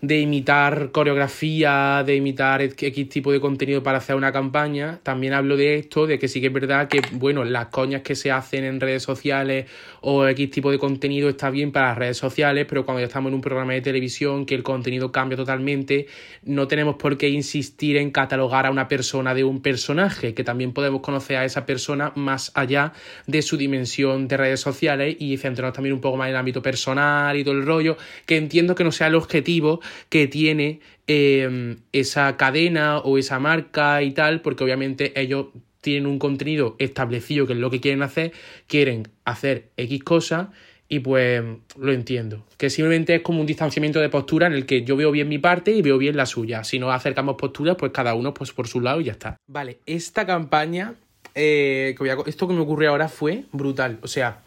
de 0.00 0.20
imitar 0.20 0.92
coreografía, 0.92 2.04
de 2.06 2.14
imitar 2.14 2.62
X 2.62 3.08
tipo 3.08 3.32
de 3.32 3.40
contenido 3.40 3.82
para 3.82 3.98
hacer 3.98 4.14
una 4.14 4.30
campaña, 4.30 5.00
también 5.02 5.32
hablo 5.32 5.56
de 5.56 5.74
esto, 5.74 6.06
de 6.06 6.20
que 6.20 6.28
sí 6.28 6.40
que 6.40 6.46
es 6.46 6.52
verdad 6.52 6.86
que, 6.86 7.00
bueno, 7.12 7.42
las 7.44 7.66
coñas 7.66 8.02
que 8.02 8.14
se 8.14 8.30
hacen 8.30 8.62
en 8.62 8.80
redes 8.80 9.02
sociales 9.02 9.66
o 10.00 10.26
X 10.28 10.50
tipo 10.50 10.70
de 10.70 10.78
contenido 10.78 11.28
está 11.28 11.50
bien 11.50 11.72
para 11.72 11.88
las 11.88 11.98
redes 11.98 12.16
sociales, 12.16 12.66
pero 12.68 12.84
cuando 12.84 13.00
ya 13.00 13.06
estamos 13.06 13.30
en 13.30 13.34
un 13.34 13.40
programa 13.40 13.72
de 13.72 13.80
televisión 13.80 14.46
que 14.46 14.54
el 14.54 14.62
contenido 14.62 15.10
cambia 15.10 15.36
totalmente, 15.36 16.06
no 16.44 16.68
tenemos 16.68 16.94
por 16.94 17.18
qué 17.18 17.28
insistir 17.28 17.96
en 17.96 18.12
catalogar 18.12 18.66
a 18.66 18.70
una 18.70 18.86
persona 18.86 19.34
de 19.34 19.42
un 19.42 19.62
personaje, 19.62 20.32
que 20.32 20.44
también 20.44 20.72
podemos 20.72 21.00
conocer 21.00 21.38
a 21.38 21.44
esa 21.44 21.66
persona 21.66 22.12
más 22.14 22.52
allá 22.54 22.92
de 23.26 23.42
su 23.42 23.56
dimensión 23.56 24.28
de 24.28 24.36
redes 24.36 24.60
sociales 24.60 25.16
y 25.18 25.36
centrarnos 25.38 25.74
también 25.74 25.94
un 25.94 26.00
poco 26.00 26.16
más 26.16 26.26
en 26.26 26.34
el 26.34 26.36
ámbito 26.36 26.62
personal 26.62 27.36
y 27.36 27.42
todo 27.42 27.54
el 27.54 27.66
rollo, 27.66 27.96
que 28.26 28.36
entiendo 28.36 28.76
que 28.76 28.84
no 28.84 28.92
sea 28.92 29.08
el 29.08 29.16
objetivo 29.16 29.80
que 30.08 30.26
tiene 30.26 30.80
em, 31.06 31.78
esa 31.92 32.36
cadena 32.36 32.98
o 32.98 33.18
esa 33.18 33.38
marca 33.38 34.02
y 34.02 34.12
tal, 34.12 34.40
porque 34.40 34.64
obviamente 34.64 35.18
ellos 35.20 35.46
tienen 35.80 36.06
un 36.06 36.18
contenido 36.18 36.76
establecido 36.78 37.46
que 37.46 37.52
es 37.52 37.58
lo 37.58 37.70
que 37.70 37.80
quieren 37.80 38.02
hacer, 38.02 38.32
quieren 38.66 39.08
hacer 39.24 39.68
X 39.76 40.02
cosas 40.02 40.48
y 40.88 41.00
pues 41.00 41.42
lo 41.78 41.92
entiendo. 41.92 42.44
Que 42.56 42.70
simplemente 42.70 43.16
es 43.16 43.22
como 43.22 43.40
un 43.40 43.46
distanciamiento 43.46 44.00
de 44.00 44.08
postura 44.08 44.46
en 44.46 44.54
el 44.54 44.66
que 44.66 44.82
yo 44.82 44.96
veo 44.96 45.10
bien 45.10 45.28
mi 45.28 45.38
parte 45.38 45.70
y 45.70 45.82
veo 45.82 45.98
bien 45.98 46.16
la 46.16 46.26
suya. 46.26 46.64
Si 46.64 46.78
no 46.78 46.90
acercamos 46.90 47.36
posturas, 47.36 47.76
pues 47.76 47.92
cada 47.92 48.14
uno 48.14 48.32
pues 48.34 48.52
por 48.52 48.68
su 48.68 48.80
lado 48.80 49.00
y 49.00 49.04
ya 49.04 49.12
está. 49.12 49.36
Vale, 49.46 49.78
esta 49.86 50.26
campaña, 50.26 50.94
eh, 51.34 51.94
esto 52.26 52.48
que 52.48 52.54
me 52.54 52.60
ocurrió 52.60 52.90
ahora 52.90 53.08
fue 53.08 53.44
brutal. 53.52 53.98
O 54.02 54.08
sea, 54.08 54.42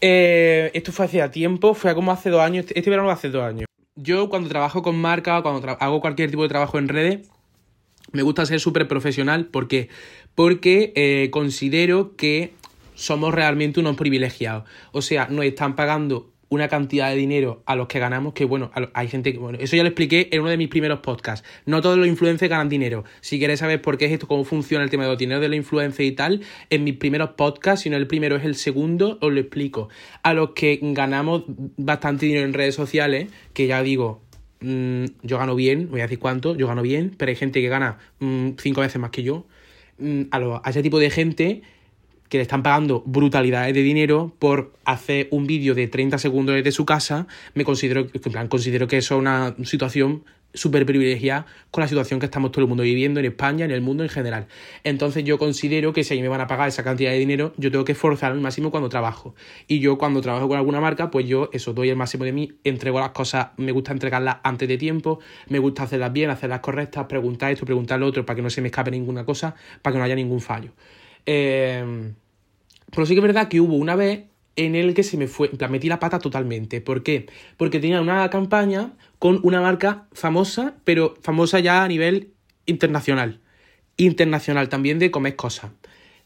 eh, 0.00 0.70
esto 0.74 0.92
fue 0.92 1.06
hace 1.06 1.28
tiempo, 1.28 1.74
fue 1.74 1.94
como 1.94 2.12
hace 2.12 2.30
dos 2.30 2.40
años, 2.40 2.66
este 2.72 2.90
verano 2.90 3.10
hace 3.10 3.28
dos 3.28 3.42
años 3.42 3.67
yo 4.00 4.28
cuando 4.28 4.48
trabajo 4.48 4.82
con 4.82 5.00
marca, 5.00 5.42
cuando 5.42 5.76
hago 5.80 6.00
cualquier 6.00 6.30
tipo 6.30 6.42
de 6.44 6.48
trabajo 6.48 6.78
en 6.78 6.88
redes, 6.88 7.28
me 8.12 8.22
gusta 8.22 8.46
ser 8.46 8.60
súper 8.60 8.86
profesional. 8.86 9.46
¿Por 9.46 9.68
qué? 9.68 9.88
Porque 10.34 10.92
eh, 10.94 11.28
considero 11.30 12.14
que 12.16 12.54
somos 12.94 13.34
realmente 13.34 13.80
unos 13.80 13.96
privilegiados. 13.96 14.64
O 14.92 15.02
sea, 15.02 15.26
nos 15.28 15.44
están 15.44 15.74
pagando 15.74 16.30
una 16.50 16.68
cantidad 16.68 17.10
de 17.10 17.16
dinero 17.16 17.62
a 17.66 17.76
los 17.76 17.88
que 17.88 17.98
ganamos, 17.98 18.32
que 18.32 18.44
bueno, 18.44 18.70
hay 18.94 19.08
gente 19.08 19.32
que, 19.32 19.38
bueno, 19.38 19.58
eso 19.60 19.76
ya 19.76 19.82
lo 19.82 19.88
expliqué 19.88 20.28
en 20.32 20.40
uno 20.40 20.50
de 20.50 20.56
mis 20.56 20.68
primeros 20.68 21.00
podcasts. 21.00 21.46
No 21.66 21.82
todos 21.82 21.98
los 21.98 22.06
influencers 22.06 22.48
ganan 22.48 22.68
dinero. 22.68 23.04
Si 23.20 23.38
queréis 23.38 23.60
saber 23.60 23.82
por 23.82 23.98
qué 23.98 24.06
es 24.06 24.12
esto, 24.12 24.26
cómo 24.26 24.44
funciona 24.44 24.84
el 24.84 24.90
tema 24.90 25.04
de 25.04 25.10
los 25.10 25.18
dineros 25.18 25.42
de 25.42 25.48
la 25.48 25.56
influencia 25.56 26.04
y 26.04 26.12
tal, 26.12 26.40
en 26.70 26.84
mis 26.84 26.94
primeros 26.94 27.30
podcasts, 27.30 27.82
si 27.82 27.90
no 27.90 27.96
el 27.96 28.06
primero 28.06 28.36
es 28.36 28.44
el 28.44 28.54
segundo, 28.54 29.18
os 29.20 29.32
lo 29.32 29.40
explico. 29.40 29.88
A 30.22 30.32
los 30.32 30.50
que 30.50 30.78
ganamos 30.82 31.44
bastante 31.76 32.26
dinero 32.26 32.46
en 32.46 32.54
redes 32.54 32.74
sociales, 32.74 33.28
que 33.52 33.66
ya 33.66 33.82
digo, 33.82 34.22
mm, 34.60 35.04
yo 35.22 35.38
gano 35.38 35.54
bien, 35.54 35.90
voy 35.90 36.00
a 36.00 36.04
decir 36.04 36.18
cuánto, 36.18 36.56
yo 36.56 36.66
gano 36.66 36.82
bien, 36.82 37.14
pero 37.16 37.30
hay 37.30 37.36
gente 37.36 37.60
que 37.60 37.68
gana 37.68 37.98
mm, 38.20 38.50
cinco 38.58 38.80
veces 38.80 39.00
más 39.00 39.10
que 39.10 39.22
yo. 39.22 39.46
Mm, 39.98 40.22
a, 40.30 40.60
a 40.64 40.70
ese 40.70 40.82
tipo 40.82 40.98
de 40.98 41.10
gente 41.10 41.62
que 42.28 42.38
le 42.38 42.42
están 42.42 42.62
pagando 42.62 43.02
brutalidades 43.06 43.74
de 43.74 43.82
dinero 43.82 44.32
por 44.38 44.72
hacer 44.84 45.28
un 45.30 45.46
vídeo 45.46 45.74
de 45.74 45.88
30 45.88 46.18
segundos 46.18 46.54
desde 46.54 46.72
su 46.72 46.84
casa, 46.84 47.26
me 47.54 47.64
considero, 47.64 48.06
en 48.12 48.32
plan, 48.32 48.48
considero 48.48 48.86
que 48.86 48.98
eso 48.98 49.16
es 49.16 49.20
una 49.20 49.54
situación 49.64 50.24
súper 50.54 50.86
privilegiada 50.86 51.46
con 51.70 51.82
la 51.82 51.88
situación 51.88 52.20
que 52.20 52.26
estamos 52.26 52.52
todo 52.52 52.62
el 52.62 52.68
mundo 52.68 52.82
viviendo 52.82 53.20
en 53.20 53.26
España, 53.26 53.64
en 53.64 53.70
el 53.70 53.80
mundo 53.80 54.02
en 54.02 54.08
general. 54.08 54.46
Entonces 54.82 55.24
yo 55.24 55.38
considero 55.38 55.92
que 55.92 56.04
si 56.04 56.14
a 56.14 56.16
mí 56.16 56.22
me 56.22 56.28
van 56.28 56.40
a 56.40 56.46
pagar 56.46 56.68
esa 56.68 56.82
cantidad 56.82 57.10
de 57.10 57.18
dinero, 57.18 57.52
yo 57.56 57.70
tengo 57.70 57.84
que 57.84 57.92
esforzar 57.92 58.32
al 58.32 58.40
máximo 58.40 58.70
cuando 58.70 58.88
trabajo. 58.88 59.34
Y 59.66 59.80
yo 59.80 59.98
cuando 59.98 60.20
trabajo 60.20 60.48
con 60.48 60.56
alguna 60.56 60.80
marca, 60.80 61.10
pues 61.10 61.26
yo 61.26 61.50
eso 61.52 61.74
doy 61.74 61.90
el 61.90 61.96
máximo 61.96 62.24
de 62.24 62.32
mí, 62.32 62.52
entrego 62.64 62.98
las 62.98 63.10
cosas, 63.10 63.48
me 63.56 63.72
gusta 63.72 63.92
entregarlas 63.92 64.38
antes 64.42 64.68
de 64.68 64.78
tiempo, 64.78 65.20
me 65.48 65.58
gusta 65.58 65.82
hacerlas 65.82 66.12
bien, 66.12 66.30
hacerlas 66.30 66.60
correctas, 66.60 67.06
preguntar 67.06 67.52
esto, 67.52 67.66
preguntar 67.66 68.00
lo 68.00 68.06
otro, 68.06 68.24
para 68.24 68.36
que 68.36 68.42
no 68.42 68.50
se 68.50 68.62
me 68.62 68.68
escape 68.68 68.90
ninguna 68.90 69.24
cosa, 69.24 69.54
para 69.82 69.92
que 69.92 69.98
no 69.98 70.04
haya 70.04 70.14
ningún 70.14 70.40
fallo. 70.40 70.72
Eh, 71.30 72.14
pero 72.90 73.04
sí 73.04 73.12
que 73.12 73.20
es 73.20 73.26
verdad 73.26 73.48
que 73.48 73.60
hubo 73.60 73.74
una 73.74 73.96
vez 73.96 74.24
en 74.56 74.74
el 74.74 74.94
que 74.94 75.02
se 75.02 75.18
me 75.18 75.28
fue, 75.28 75.48
en 75.50 75.58
plan, 75.58 75.70
metí 75.70 75.86
la 75.86 76.00
pata 76.00 76.18
totalmente. 76.18 76.80
¿Por 76.80 77.02
qué? 77.02 77.26
Porque 77.58 77.80
tenía 77.80 78.00
una 78.00 78.28
campaña 78.30 78.94
con 79.18 79.38
una 79.42 79.60
marca 79.60 80.08
famosa, 80.12 80.76
pero 80.84 81.16
famosa 81.20 81.60
ya 81.60 81.84
a 81.84 81.88
nivel 81.88 82.32
internacional. 82.64 83.40
Internacional 83.98 84.70
también 84.70 84.98
de 84.98 85.10
comer 85.10 85.36
cosas. 85.36 85.70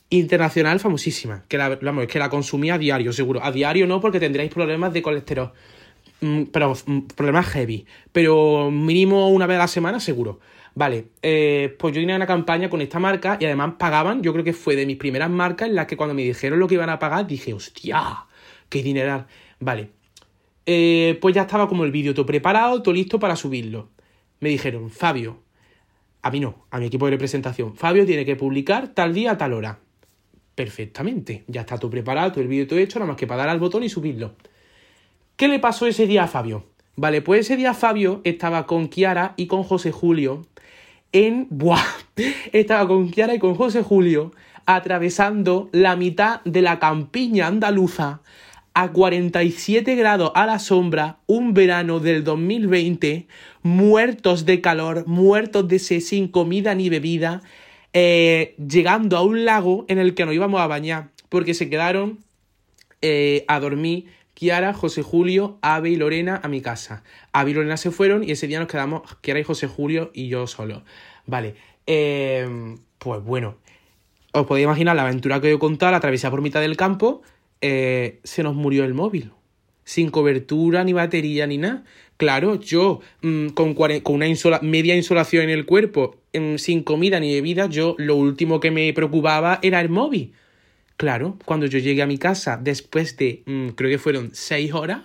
Internacional 0.08 0.78
famosísima, 0.78 1.42
que 1.48 1.58
la, 1.58 1.80
vamos, 1.82 2.04
es 2.04 2.08
que 2.08 2.20
la 2.20 2.30
consumía 2.30 2.74
a 2.74 2.78
diario, 2.78 3.12
seguro. 3.12 3.44
A 3.44 3.50
diario 3.50 3.88
no, 3.88 4.00
porque 4.00 4.20
tendríais 4.20 4.52
problemas 4.52 4.92
de 4.92 5.02
colesterol. 5.02 5.52
Mm, 6.20 6.44
pero 6.44 6.74
mm, 6.86 7.00
problemas 7.16 7.46
heavy. 7.48 7.86
Pero 8.12 8.70
mínimo 8.70 9.28
una 9.30 9.48
vez 9.48 9.56
a 9.56 9.62
la 9.62 9.68
semana, 9.68 9.98
seguro. 9.98 10.38
Vale, 10.74 11.08
eh, 11.20 11.76
pues 11.78 11.94
yo 11.94 12.00
tenía 12.00 12.16
una 12.16 12.26
campaña 12.26 12.70
con 12.70 12.80
esta 12.80 12.98
marca 12.98 13.36
y 13.38 13.44
además 13.44 13.74
pagaban, 13.78 14.22
yo 14.22 14.32
creo 14.32 14.44
que 14.44 14.54
fue 14.54 14.74
de 14.74 14.86
mis 14.86 14.96
primeras 14.96 15.28
marcas 15.28 15.68
en 15.68 15.74
las 15.74 15.86
que 15.86 15.96
cuando 15.96 16.14
me 16.14 16.22
dijeron 16.22 16.58
lo 16.58 16.66
que 16.66 16.74
iban 16.74 16.88
a 16.88 16.98
pagar 16.98 17.26
dije, 17.26 17.52
hostia, 17.52 18.24
qué 18.70 18.82
dineral. 18.82 19.26
Vale, 19.60 19.90
eh, 20.64 21.18
pues 21.20 21.34
ya 21.34 21.42
estaba 21.42 21.68
como 21.68 21.84
el 21.84 21.92
vídeo 21.92 22.14
todo 22.14 22.24
preparado, 22.24 22.82
todo 22.82 22.94
listo 22.94 23.18
para 23.18 23.36
subirlo. 23.36 23.90
Me 24.40 24.48
dijeron, 24.48 24.90
Fabio, 24.90 25.42
a 26.22 26.30
mí 26.30 26.40
no, 26.40 26.66
a 26.70 26.78
mi 26.78 26.86
equipo 26.86 27.04
de 27.06 27.12
representación, 27.12 27.76
Fabio 27.76 28.06
tiene 28.06 28.24
que 28.24 28.36
publicar 28.36 28.88
tal 28.88 29.12
día, 29.12 29.36
tal 29.36 29.52
hora. 29.52 29.78
Perfectamente, 30.54 31.44
ya 31.48 31.62
está 31.62 31.78
todo 31.78 31.90
preparado, 31.90 32.32
todo 32.32 32.42
el 32.42 32.48
vídeo 32.48 32.66
todo 32.66 32.78
hecho, 32.78 32.98
nada 32.98 33.08
más 33.10 33.16
que 33.16 33.26
para 33.26 33.40
dar 33.40 33.48
al 33.50 33.60
botón 33.60 33.82
y 33.82 33.88
subirlo. 33.90 34.36
¿Qué 35.36 35.48
le 35.48 35.58
pasó 35.58 35.86
ese 35.86 36.06
día 36.06 36.24
a 36.24 36.28
Fabio? 36.28 36.66
Vale, 36.94 37.22
pues 37.22 37.40
ese 37.40 37.56
día 37.56 37.72
Fabio 37.72 38.20
estaba 38.24 38.66
con 38.66 38.88
Kiara 38.88 39.34
y 39.36 39.46
con 39.46 39.62
José 39.62 39.92
Julio 39.92 40.42
en... 41.12 41.46
¡Buah! 41.50 41.84
Estaba 42.52 42.88
con 42.88 43.10
Kiara 43.10 43.34
y 43.34 43.38
con 43.38 43.54
José 43.54 43.82
Julio 43.82 44.32
atravesando 44.66 45.68
la 45.72 45.96
mitad 45.96 46.40
de 46.44 46.62
la 46.62 46.78
campiña 46.78 47.46
andaluza 47.46 48.20
a 48.74 48.90
47 48.90 49.94
grados 49.96 50.32
a 50.34 50.46
la 50.46 50.58
sombra, 50.58 51.18
un 51.26 51.52
verano 51.52 52.00
del 52.00 52.24
2020, 52.24 53.26
muertos 53.62 54.46
de 54.46 54.60
calor, 54.60 55.06
muertos 55.06 55.68
de 55.68 55.78
sed, 55.78 56.00
sin 56.00 56.28
comida 56.28 56.74
ni 56.74 56.88
bebida, 56.88 57.42
eh, 57.92 58.54
llegando 58.56 59.18
a 59.18 59.22
un 59.22 59.44
lago 59.44 59.84
en 59.88 59.98
el 59.98 60.14
que 60.14 60.24
nos 60.24 60.34
íbamos 60.34 60.60
a 60.60 60.66
bañar, 60.66 61.10
porque 61.28 61.52
se 61.52 61.68
quedaron 61.68 62.20
eh, 63.02 63.44
a 63.48 63.60
dormir 63.60 64.06
Kiara, 64.34 64.72
José 64.72 65.02
Julio, 65.02 65.58
Ave 65.62 65.90
y 65.90 65.96
Lorena 65.96 66.40
a 66.42 66.48
mi 66.48 66.60
casa. 66.60 67.02
Ave 67.32 67.50
y 67.50 67.54
Lorena 67.54 67.76
se 67.76 67.90
fueron 67.90 68.24
y 68.24 68.32
ese 68.32 68.46
día 68.46 68.58
nos 68.58 68.68
quedamos 68.68 69.02
Kiara 69.20 69.40
y 69.40 69.44
José 69.44 69.66
Julio 69.66 70.10
y 70.14 70.28
yo 70.28 70.46
solo. 70.46 70.82
Vale, 71.26 71.54
eh, 71.86 72.76
pues 72.98 73.22
bueno, 73.22 73.56
os 74.32 74.46
podéis 74.46 74.64
imaginar 74.64 74.96
la 74.96 75.02
aventura 75.02 75.40
que 75.40 75.50
yo 75.50 75.56
he 75.56 75.58
contado, 75.58 75.92
la 75.92 76.00
travesía 76.00 76.30
por 76.30 76.40
mitad 76.40 76.60
del 76.60 76.76
campo, 76.76 77.22
eh, 77.60 78.20
se 78.24 78.42
nos 78.42 78.54
murió 78.54 78.84
el 78.84 78.94
móvil. 78.94 79.30
Sin 79.84 80.10
cobertura, 80.10 80.84
ni 80.84 80.92
batería, 80.92 81.46
ni 81.46 81.58
nada. 81.58 81.84
Claro, 82.16 82.54
yo 82.54 83.00
mm, 83.22 83.48
con, 83.48 83.74
con, 83.74 84.14
una 84.14 84.58
media 84.62 84.96
insolación 84.96 85.44
en 85.44 85.50
el 85.50 85.66
cuerpo, 85.66 86.16
mm, 86.32 86.56
sin 86.56 86.82
comida 86.82 87.18
ni 87.20 87.34
bebida, 87.34 87.66
yo 87.66 87.96
lo 87.98 88.16
último 88.16 88.60
que 88.60 88.70
me 88.70 88.92
preocupaba 88.92 89.58
era 89.62 89.80
el 89.80 89.88
móvil. 89.88 90.32
Claro, 90.96 91.38
cuando 91.44 91.66
yo 91.66 91.78
llegué 91.78 92.02
a 92.02 92.06
mi 92.06 92.18
casa 92.18 92.58
después 92.62 93.16
de, 93.16 93.42
mm, 93.46 93.68
creo 93.70 93.90
que 93.90 93.98
fueron 93.98 94.30
seis 94.32 94.72
horas, 94.72 95.02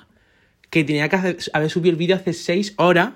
que 0.69 0.83
tenía 0.83 1.09
que 1.09 1.15
haber 1.53 1.69
subido 1.69 1.91
el 1.91 1.97
vídeo 1.97 2.15
hace 2.15 2.33
seis 2.33 2.73
horas, 2.77 3.13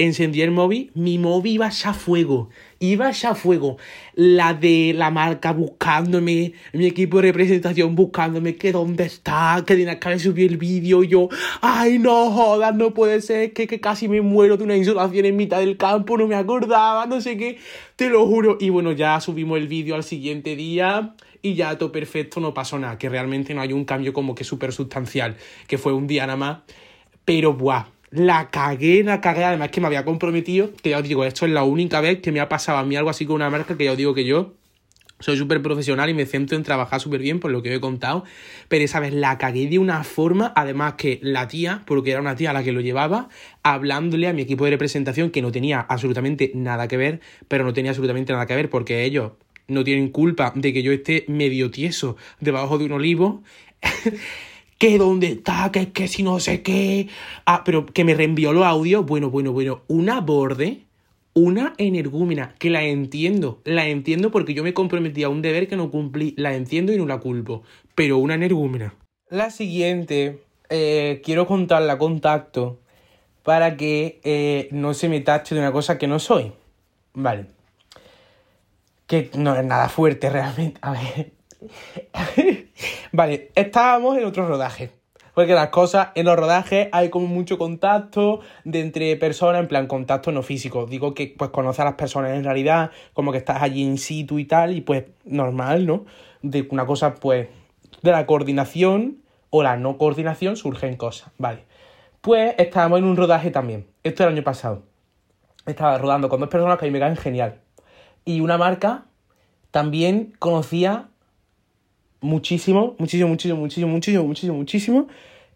encendí 0.00 0.40
el 0.40 0.50
móvil, 0.50 0.90
mi 0.94 1.18
móvil 1.18 1.54
iba 1.54 1.68
ya 1.68 1.90
a 1.90 1.94
fuego, 1.94 2.48
iba 2.78 3.10
ya 3.10 3.30
a 3.30 3.34
fuego. 3.34 3.76
La 4.14 4.54
de 4.54 4.94
la 4.96 5.10
marca 5.10 5.52
buscándome, 5.52 6.54
mi 6.72 6.86
equipo 6.86 7.18
de 7.18 7.24
representación 7.24 7.94
buscándome, 7.94 8.56
que 8.56 8.72
dónde 8.72 9.04
está, 9.04 9.62
que 9.66 9.76
tenía 9.76 10.00
que 10.00 10.08
haber 10.08 10.20
subido 10.20 10.48
el 10.48 10.56
vídeo, 10.56 11.02
yo, 11.02 11.28
ay 11.60 11.98
no 11.98 12.30
jodas, 12.30 12.74
no 12.74 12.94
puede 12.94 13.20
ser, 13.20 13.52
que, 13.52 13.66
que 13.66 13.80
casi 13.80 14.08
me 14.08 14.22
muero 14.22 14.56
de 14.56 14.64
una 14.64 14.76
insolación 14.76 15.26
en 15.26 15.36
mitad 15.36 15.58
del 15.58 15.76
campo, 15.76 16.16
no 16.16 16.26
me 16.26 16.34
acordaba, 16.34 17.04
no 17.04 17.20
sé 17.20 17.36
qué, 17.36 17.58
te 17.96 18.08
lo 18.08 18.26
juro. 18.26 18.56
Y 18.58 18.70
bueno, 18.70 18.92
ya 18.92 19.20
subimos 19.20 19.58
el 19.58 19.68
vídeo 19.68 19.96
al 19.96 20.02
siguiente 20.02 20.56
día 20.56 21.14
y 21.42 21.54
ya 21.54 21.76
todo 21.78 21.92
perfecto, 21.92 22.40
no 22.40 22.54
pasó 22.54 22.78
nada, 22.78 22.98
que 22.98 23.08
realmente 23.08 23.54
no 23.54 23.60
hay 23.60 23.72
un 23.72 23.84
cambio 23.84 24.12
como 24.12 24.34
que 24.34 24.44
súper 24.44 24.72
sustancial, 24.72 25.36
que 25.66 25.78
fue 25.78 25.92
un 25.92 26.06
día 26.06 26.26
nada 26.26 26.36
más, 26.36 26.58
pero 27.24 27.54
buah 27.54 27.86
la 28.10 28.50
cagué, 28.50 29.04
la 29.04 29.20
cagué, 29.20 29.44
además 29.44 29.70
que 29.70 29.80
me 29.80 29.86
había 29.86 30.04
comprometido, 30.04 30.70
que 30.82 30.90
ya 30.90 30.98
os 30.98 31.04
digo, 31.04 31.24
esto 31.24 31.46
es 31.46 31.52
la 31.52 31.62
única 31.62 32.00
vez 32.00 32.20
que 32.20 32.32
me 32.32 32.40
ha 32.40 32.48
pasado 32.48 32.78
a 32.78 32.84
mí 32.84 32.96
algo 32.96 33.10
así 33.10 33.24
con 33.24 33.36
una 33.36 33.50
marca 33.50 33.76
que 33.76 33.84
ya 33.84 33.92
os 33.92 33.96
digo 33.96 34.14
que 34.14 34.24
yo 34.24 34.54
soy 35.20 35.36
súper 35.36 35.62
profesional 35.62 36.08
y 36.08 36.14
me 36.14 36.26
centro 36.26 36.56
en 36.56 36.64
trabajar 36.64 36.98
súper 36.98 37.20
bien 37.20 37.40
por 37.40 37.50
lo 37.50 37.62
que 37.62 37.70
os 37.70 37.76
he 37.76 37.80
contado, 37.80 38.24
pero 38.68 38.84
esa 38.84 39.00
vez 39.00 39.12
la 39.12 39.38
cagué 39.38 39.68
de 39.68 39.78
una 39.78 40.02
forma, 40.02 40.52
además 40.56 40.94
que 40.94 41.20
la 41.22 41.46
tía, 41.46 41.82
porque 41.86 42.10
era 42.10 42.20
una 42.20 42.34
tía 42.34 42.52
la 42.52 42.64
que 42.64 42.72
lo 42.72 42.80
llevaba, 42.80 43.28
hablándole 43.62 44.26
a 44.28 44.32
mi 44.32 44.42
equipo 44.42 44.64
de 44.64 44.72
representación 44.72 45.30
que 45.30 45.42
no 45.42 45.52
tenía 45.52 45.80
absolutamente 45.80 46.50
nada 46.54 46.88
que 46.88 46.96
ver, 46.96 47.20
pero 47.48 47.64
no 47.64 47.72
tenía 47.72 47.90
absolutamente 47.90 48.32
nada 48.32 48.46
que 48.46 48.56
ver 48.56 48.70
porque 48.70 49.04
ellos 49.04 49.32
no 49.70 49.84
tienen 49.84 50.10
culpa 50.10 50.52
de 50.54 50.72
que 50.72 50.82
yo 50.82 50.92
esté 50.92 51.24
medio 51.28 51.70
tieso 51.70 52.16
debajo 52.40 52.78
de 52.78 52.84
un 52.84 52.92
olivo. 52.92 53.42
que 54.78 54.96
dónde 54.98 55.28
está, 55.28 55.70
que 55.70 55.80
es 55.80 55.86
que 55.88 56.08
si 56.08 56.22
no 56.22 56.40
sé 56.40 56.62
qué. 56.62 57.08
Ah, 57.44 57.62
pero 57.64 57.86
que 57.86 58.04
me 58.04 58.14
reenvió 58.14 58.52
los 58.52 58.64
audios. 58.64 59.04
Bueno, 59.06 59.30
bueno, 59.30 59.52
bueno. 59.52 59.82
Una 59.88 60.20
borde, 60.20 60.84
una 61.34 61.74
energúmena, 61.78 62.54
que 62.58 62.70
la 62.70 62.82
entiendo. 62.84 63.60
La 63.64 63.88
entiendo 63.88 64.30
porque 64.30 64.54
yo 64.54 64.62
me 64.62 64.74
comprometí 64.74 65.22
a 65.22 65.28
un 65.28 65.42
deber 65.42 65.68
que 65.68 65.76
no 65.76 65.90
cumplí. 65.90 66.34
La 66.36 66.54
entiendo 66.54 66.92
y 66.92 66.96
no 66.96 67.06
la 67.06 67.20
culpo. 67.20 67.62
Pero 67.94 68.18
una 68.18 68.34
energúmena. 68.34 68.94
La 69.28 69.50
siguiente, 69.50 70.40
eh, 70.70 71.20
quiero 71.24 71.46
contarla 71.46 71.98
con 71.98 72.20
tacto 72.20 72.80
para 73.42 73.76
que 73.76 74.20
eh, 74.24 74.68
no 74.72 74.94
se 74.94 75.08
me 75.08 75.20
tache 75.20 75.54
de 75.54 75.60
una 75.60 75.72
cosa 75.72 75.98
que 75.98 76.06
no 76.06 76.18
soy. 76.18 76.52
Vale. 77.12 77.59
Que 79.10 79.28
no 79.34 79.56
es 79.56 79.64
nada 79.64 79.88
fuerte 79.88 80.30
realmente. 80.30 80.78
A 80.82 80.92
ver. 80.92 81.32
vale, 83.12 83.50
estábamos 83.56 84.16
en 84.16 84.24
otro 84.24 84.46
rodaje. 84.46 84.92
Porque 85.34 85.52
las 85.52 85.70
cosas 85.70 86.10
en 86.14 86.26
los 86.26 86.36
rodajes 86.36 86.88
hay 86.92 87.08
como 87.08 87.26
mucho 87.26 87.58
contacto 87.58 88.38
de 88.62 88.78
entre 88.78 89.16
personas, 89.16 89.62
en 89.62 89.66
plan 89.66 89.88
contacto 89.88 90.30
no 90.30 90.44
físico. 90.44 90.86
Digo 90.86 91.12
que 91.12 91.34
pues 91.36 91.50
conocer 91.50 91.82
a 91.82 91.86
las 91.86 91.94
personas 91.94 92.36
en 92.36 92.44
realidad, 92.44 92.92
como 93.12 93.32
que 93.32 93.38
estás 93.38 93.60
allí 93.60 93.82
in 93.82 93.98
situ 93.98 94.38
y 94.38 94.44
tal, 94.44 94.76
y 94.76 94.80
pues 94.80 95.06
normal, 95.24 95.86
¿no? 95.86 96.04
De 96.42 96.68
una 96.70 96.86
cosa 96.86 97.16
pues 97.16 97.48
de 98.02 98.12
la 98.12 98.26
coordinación 98.26 99.22
o 99.50 99.64
la 99.64 99.76
no 99.76 99.98
coordinación 99.98 100.56
surgen 100.56 100.96
cosas, 100.96 101.32
¿vale? 101.36 101.64
Pues 102.20 102.54
estábamos 102.58 103.00
en 103.00 103.06
un 103.06 103.16
rodaje 103.16 103.50
también. 103.50 103.88
Esto 104.04 104.22
el 104.22 104.34
año 104.34 104.44
pasado. 104.44 104.84
Estaba 105.66 105.98
rodando 105.98 106.28
con 106.28 106.38
dos 106.38 106.48
personas 106.48 106.78
que 106.78 106.84
a 106.84 106.88
mí 106.88 106.92
me 106.92 107.00
caen 107.00 107.16
genial. 107.16 107.60
Y 108.24 108.40
una 108.40 108.58
marca 108.58 109.04
también 109.70 110.32
conocía 110.38 111.08
muchísimo, 112.20 112.94
muchísimo, 112.98 113.28
muchísimo, 113.28 113.58
muchísimo, 113.60 113.92
muchísimo, 113.92 114.24
muchísimo, 114.24 114.56
muchísimo. 114.56 115.08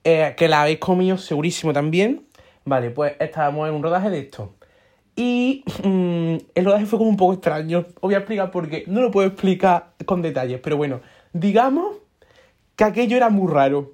Eh, 0.05 0.35
que 0.37 0.49
la 0.49 0.63
habéis 0.63 0.79
comido 0.79 1.17
segurísimo 1.17 1.73
también. 1.73 2.27
Vale, 2.65 2.91
pues 2.91 3.15
estábamos 3.21 3.69
en 3.69 3.75
un 3.75 3.83
rodaje 3.83 4.11
de 4.11 4.21
esto. 4.21 4.55
Y 5.17 5.65
mm, 5.83 6.37
el 6.55 6.65
rodaje 6.65 6.87
fue 6.87 6.99
como 6.99 7.11
un 7.11 7.17
poco 7.17 7.35
extraño. 7.35 7.87
Os 7.97 8.01
voy 8.03 8.15
a 8.15 8.19
explicar 8.19 8.51
por 8.51 8.69
qué. 8.69 8.85
No 8.87 9.01
lo 9.01 9.11
puedo 9.11 9.29
explicar 9.29 9.93
con 10.05 10.23
detalles, 10.23 10.61
pero 10.63 10.77
bueno, 10.77 11.01
digamos 11.33 11.97
que 12.77 12.85
aquello 12.85 13.17
era 13.17 13.31
muy 13.31 13.51
raro. 13.53 13.93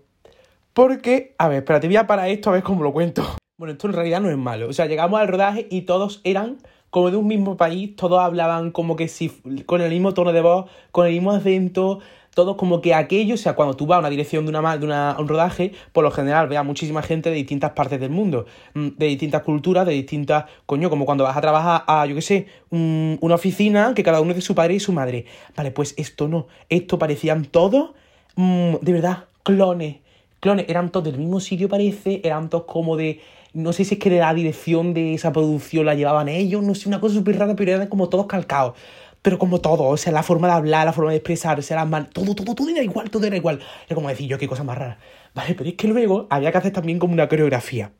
Porque, 0.73 1.35
a 1.39 1.49
ver, 1.49 1.59
espérate, 1.59 1.89
voy 1.89 1.97
a 1.97 2.07
para 2.07 2.29
esto 2.29 2.51
a 2.51 2.55
ver 2.55 2.63
cómo 2.63 2.83
lo 2.83 2.93
cuento. 2.93 3.25
Bueno, 3.61 3.75
esto 3.75 3.89
en 3.89 3.93
realidad 3.93 4.23
no 4.23 4.31
es 4.31 4.39
malo. 4.39 4.71
O 4.71 4.73
sea, 4.73 4.87
llegamos 4.87 5.21
al 5.21 5.29
rodaje 5.29 5.67
y 5.71 5.83
todos 5.83 6.23
eran 6.25 6.57
como 6.91 7.11
de 7.11 7.17
un 7.17 7.27
mismo 7.27 7.57
país, 7.57 7.95
todos 7.97 8.21
hablaban 8.21 8.71
como 8.73 8.97
que 8.97 9.09
si 9.09 9.29
con 9.67 9.81
el 9.81 9.91
mismo 9.91 10.13
tono 10.15 10.33
de 10.33 10.41
voz, 10.41 10.71
con 10.91 11.07
el 11.07 11.13
mismo 11.13 11.33
acento, 11.33 12.01
todos 12.35 12.57
como 12.57 12.81
que 12.81 12.95
aquello, 12.95 13.35
o 13.35 13.39
sea, 13.39 13.55
cuando 13.55 13.75
tú 13.75 13.87
vas 13.87 13.97
a 13.97 14.01
una 14.01 14.11
dirección 14.11 14.45
de, 14.47 14.51
una, 14.51 14.77
de 14.77 14.87
una, 14.87 15.17
un 15.19 15.29
rodaje, 15.29 15.73
por 15.93 16.05
lo 16.05 16.11
general 16.11 16.49
veas 16.49 16.65
muchísima 16.65 17.03
gente 17.03 17.29
de 17.31 17.37
distintas 17.37 17.73
partes 17.73 18.01
del 18.01 18.11
mundo, 18.11 18.47
mm, 18.75 18.89
de 18.97 19.07
distintas 19.07 19.43
culturas, 19.43 19.87
de 19.87 19.93
distintas, 19.93 20.45
coño, 20.67 20.91
como 20.91 21.05
cuando 21.07 21.25
vas 21.25 21.37
a 21.37 21.41
trabajar 21.41 21.85
a, 21.87 22.07
yo 22.07 22.15
qué 22.15 22.23
sé, 22.23 22.47
una 22.71 23.35
oficina 23.35 23.93
que 23.95 24.03
cada 24.03 24.21
uno 24.21 24.31
es 24.31 24.37
de 24.37 24.43
su 24.43 24.55
padre 24.55 24.75
y 24.75 24.81
su 24.81 24.93
madre. 24.93 25.27
Vale, 25.57 25.71
pues 25.71 25.95
esto 25.97 26.29
no, 26.29 26.47
esto 26.69 26.99
parecían 26.99 27.45
todos, 27.45 27.91
mm, 28.37 28.77
de 28.81 28.93
verdad, 28.93 29.25
clones, 29.43 29.97
clones, 30.39 30.67
eran 30.69 30.91
todos 30.91 31.05
del 31.05 31.19
mismo 31.19 31.41
sitio 31.41 31.69
parece, 31.69 32.21
eran 32.25 32.49
todos 32.49 32.65
como 32.65 32.97
de 32.97 33.21
no 33.53 33.73
sé 33.73 33.85
si 33.85 33.95
es 33.95 34.01
que 34.01 34.11
la 34.11 34.33
dirección 34.35 34.95
de 34.95 35.15
esa 35.15 35.33
producción 35.33 35.87
la 35.87 35.95
llevaban 35.95 36.29
ellos, 36.29 36.63
no 36.63 36.75
sé, 36.75 36.89
una 36.89 37.01
cosa 37.01 37.17
súper 37.17 37.39
rara, 37.39 37.57
pero 37.57 37.73
eran 37.73 37.89
como 37.89 38.09
todos 38.09 38.27
calcados. 38.27 38.75
Pero 39.23 39.39
como 39.39 39.61
todo, 39.61 39.85
o 39.85 39.97
sea, 39.97 40.13
la 40.13 40.23
forma 40.23 40.49
de 40.49 40.55
hablar, 40.55 40.87
la 40.87 40.93
forma 40.93 41.11
de 41.11 41.19
expresarse, 41.19 41.75
las 41.75 41.89
manos, 41.89 42.11
todo, 42.11 42.35
todo, 42.35 42.55
todo 42.55 42.69
era 42.71 42.83
igual, 42.83 43.11
todo 43.11 43.27
era 43.27 43.37
igual. 43.37 43.61
Era 43.87 43.95
como 43.95 44.09
decir 44.09 44.27
yo, 44.29 44.39
qué 44.39 44.49
cosa 44.49 44.65
más 44.65 44.79
rara. 44.79 44.99
Vale, 45.35 45.55
pero 45.55 45.69
es 45.69 45.77
que 45.77 45.89
luego 45.89 46.27
había 46.31 46.53
que 46.53 46.59
hacer 46.59 46.73
también 46.73 46.99
como 46.99 47.13
una 47.13 47.29
coreografía. 47.29 47.93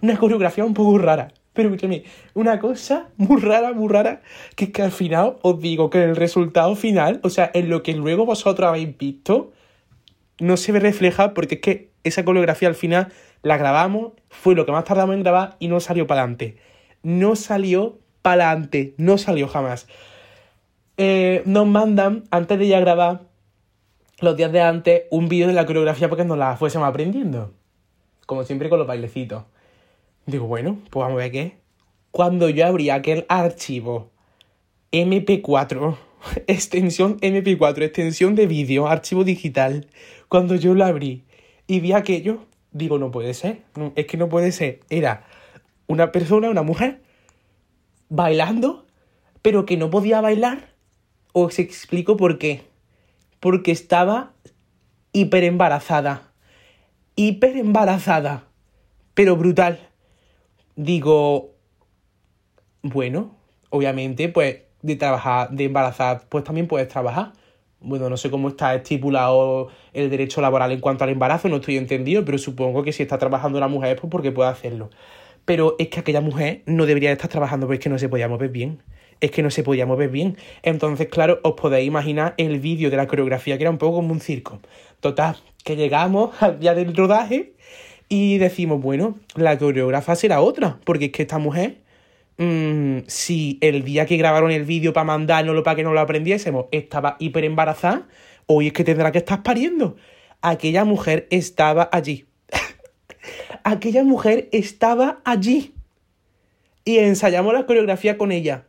Una 0.00 0.16
coreografía 0.16 0.64
un 0.64 0.74
poco 0.74 0.96
rara. 0.98 1.28
Pero 1.52 1.68
escúchame, 1.68 2.04
una 2.34 2.58
cosa 2.58 3.08
muy 3.18 3.40
rara, 3.40 3.72
muy 3.74 3.88
rara, 3.88 4.22
que 4.56 4.66
es 4.66 4.70
que 4.70 4.82
al 4.82 4.92
final 4.92 5.36
os 5.42 5.60
digo 5.60 5.90
que 5.90 6.02
el 6.02 6.16
resultado 6.16 6.74
final, 6.74 7.20
o 7.22 7.28
sea, 7.28 7.50
en 7.52 7.68
lo 7.68 7.82
que 7.82 7.92
luego 7.92 8.24
vosotros 8.24 8.66
habéis 8.66 8.96
visto, 8.96 9.52
no 10.42 10.56
se 10.56 10.72
ve 10.72 10.80
reflejado 10.80 11.34
porque 11.34 11.56
es 11.56 11.60
que 11.60 11.90
esa 12.04 12.24
coreografía 12.24 12.68
al 12.68 12.74
final 12.74 13.12
la 13.42 13.56
grabamos, 13.56 14.12
fue 14.28 14.54
lo 14.54 14.66
que 14.66 14.72
más 14.72 14.84
tardamos 14.84 15.14
en 15.14 15.22
grabar 15.22 15.56
y 15.58 15.68
no 15.68 15.80
salió 15.80 16.06
para 16.06 16.22
adelante. 16.22 16.56
No 17.02 17.36
salió 17.36 17.98
para 18.22 18.50
adelante, 18.50 18.94
no 18.96 19.18
salió 19.18 19.48
jamás. 19.48 19.86
Eh, 20.96 21.42
nos 21.46 21.66
mandan, 21.66 22.24
antes 22.30 22.58
de 22.58 22.68
ya 22.68 22.80
grabar, 22.80 23.22
los 24.20 24.36
días 24.36 24.52
de 24.52 24.60
antes, 24.60 25.02
un 25.10 25.28
vídeo 25.28 25.48
de 25.48 25.52
la 25.52 25.66
coreografía 25.66 26.08
porque 26.08 26.24
nos 26.24 26.38
la 26.38 26.56
fuésemos 26.56 26.88
aprendiendo. 26.88 27.52
Como 28.26 28.44
siempre 28.44 28.68
con 28.68 28.78
los 28.78 28.86
bailecitos. 28.86 29.44
Digo, 30.26 30.46
bueno, 30.46 30.78
pues 30.90 31.02
vamos 31.02 31.14
a 31.14 31.22
ver 31.22 31.32
qué. 31.32 31.56
Cuando 32.10 32.48
yo 32.48 32.66
abrí 32.66 32.90
aquel 32.90 33.26
archivo 33.28 34.10
MP4, 34.92 35.96
extensión 36.46 37.18
MP4, 37.20 37.82
extensión 37.82 38.34
de 38.34 38.46
vídeo, 38.46 38.86
archivo 38.86 39.24
digital, 39.24 39.88
cuando 40.32 40.54
yo 40.56 40.72
lo 40.72 40.86
abrí 40.86 41.24
y 41.66 41.80
vi 41.80 41.92
aquello, 41.92 42.46
digo, 42.70 42.96
no 42.96 43.10
puede 43.10 43.34
ser, 43.34 43.64
es 43.96 44.06
que 44.06 44.16
no 44.16 44.30
puede 44.30 44.50
ser. 44.50 44.80
Era 44.88 45.26
una 45.88 46.10
persona, 46.10 46.48
una 46.48 46.62
mujer, 46.62 47.02
bailando, 48.08 48.86
pero 49.42 49.66
que 49.66 49.76
no 49.76 49.90
podía 49.90 50.22
bailar. 50.22 50.70
Os 51.34 51.58
explico 51.58 52.16
por 52.16 52.38
qué. 52.38 52.62
Porque 53.40 53.72
estaba 53.72 54.32
hiper 55.12 55.44
embarazada. 55.44 56.32
Hiper 57.14 57.58
embarazada. 57.58 58.44
Pero 59.12 59.36
brutal. 59.36 59.80
Digo, 60.76 61.50
bueno, 62.80 63.36
obviamente, 63.68 64.30
pues 64.30 64.62
de 64.80 64.96
trabajar, 64.96 65.50
de 65.50 65.64
embarazada, 65.64 66.20
pues 66.30 66.42
también 66.42 66.68
puedes 66.68 66.88
trabajar 66.88 67.34
bueno, 67.82 68.08
no 68.08 68.16
sé 68.16 68.30
cómo 68.30 68.48
está 68.48 68.74
estipulado 68.74 69.68
el 69.92 70.10
derecho 70.10 70.40
laboral 70.40 70.72
en 70.72 70.80
cuanto 70.80 71.04
al 71.04 71.10
embarazo, 71.10 71.48
no 71.48 71.56
estoy 71.56 71.76
entendido, 71.76 72.24
pero 72.24 72.38
supongo 72.38 72.82
que 72.82 72.92
si 72.92 73.02
está 73.02 73.18
trabajando 73.18 73.58
una 73.58 73.68
mujer 73.68 73.94
es 73.94 74.00
pues 74.00 74.10
porque 74.10 74.32
puede 74.32 74.50
hacerlo. 74.50 74.90
Pero 75.44 75.74
es 75.78 75.88
que 75.88 76.00
aquella 76.00 76.20
mujer 76.20 76.62
no 76.66 76.86
debería 76.86 77.10
estar 77.12 77.28
trabajando 77.28 77.66
porque 77.66 77.78
es 77.78 77.82
que 77.82 77.90
no 77.90 77.98
se 77.98 78.08
podía 78.08 78.28
mover 78.28 78.50
bien. 78.50 78.82
Es 79.20 79.30
que 79.30 79.42
no 79.42 79.50
se 79.50 79.62
podía 79.62 79.86
mover 79.86 80.08
bien. 80.08 80.36
Entonces, 80.62 81.08
claro, 81.08 81.40
os 81.42 81.54
podéis 81.54 81.86
imaginar 81.86 82.34
el 82.38 82.58
vídeo 82.60 82.90
de 82.90 82.96
la 82.96 83.06
coreografía 83.06 83.56
que 83.56 83.64
era 83.64 83.70
un 83.70 83.78
poco 83.78 83.96
como 83.96 84.12
un 84.12 84.20
circo. 84.20 84.60
Total, 85.00 85.36
que 85.64 85.76
llegamos 85.76 86.40
al 86.42 86.58
día 86.58 86.74
del 86.74 86.94
rodaje 86.94 87.54
y 88.08 88.38
decimos, 88.38 88.80
bueno, 88.80 89.18
la 89.34 89.58
coreógrafa 89.58 90.14
será 90.16 90.40
otra, 90.40 90.78
porque 90.84 91.06
es 91.06 91.12
que 91.12 91.22
esta 91.22 91.38
mujer 91.38 91.78
Mm, 92.38 93.00
si 93.06 93.58
el 93.60 93.84
día 93.84 94.06
que 94.06 94.16
grabaron 94.16 94.50
el 94.50 94.64
vídeo 94.64 94.92
para 94.92 95.04
mandárnoslo 95.04 95.62
para 95.62 95.76
que 95.76 95.82
no 95.82 95.92
lo 95.92 96.00
aprendiésemos 96.00 96.66
estaba 96.72 97.16
hiper 97.18 97.44
embarazada, 97.44 98.08
hoy 98.46 98.68
es 98.68 98.72
que 98.72 98.84
tendrá 98.84 99.12
que 99.12 99.18
estar 99.18 99.42
pariendo. 99.42 99.96
Aquella 100.40 100.84
mujer 100.84 101.28
estaba 101.30 101.88
allí. 101.92 102.26
Aquella 103.64 104.02
mujer 104.02 104.48
estaba 104.52 105.20
allí. 105.24 105.74
Y 106.84 106.98
ensayamos 106.98 107.54
la 107.54 107.66
coreografía 107.66 108.18
con 108.18 108.32
ella. 108.32 108.66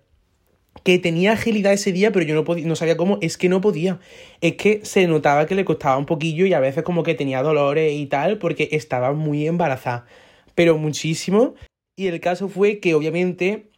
Que 0.83 0.99
tenía 0.99 1.33
agilidad 1.33 1.73
ese 1.73 1.91
día, 1.91 2.11
pero 2.11 2.25
yo 2.25 2.35
no, 2.35 2.43
podía, 2.43 2.67
no 2.67 2.75
sabía 2.75 2.97
cómo. 2.97 3.17
Es 3.21 3.37
que 3.37 3.49
no 3.49 3.61
podía. 3.61 3.99
Es 4.41 4.55
que 4.55 4.81
se 4.83 5.07
notaba 5.07 5.47
que 5.47 5.55
le 5.55 5.65
costaba 5.65 5.97
un 5.97 6.05
poquillo 6.05 6.45
y 6.45 6.53
a 6.53 6.59
veces 6.59 6.83
como 6.83 7.03
que 7.03 7.15
tenía 7.15 7.41
dolores 7.41 7.93
y 7.93 8.05
tal, 8.07 8.37
porque 8.37 8.69
estaba 8.71 9.13
muy 9.13 9.47
embarazada. 9.47 10.05
Pero 10.53 10.77
muchísimo. 10.77 11.55
Y 11.95 12.07
el 12.07 12.19
caso 12.19 12.49
fue 12.49 12.79
que 12.79 12.95
obviamente 12.95 13.69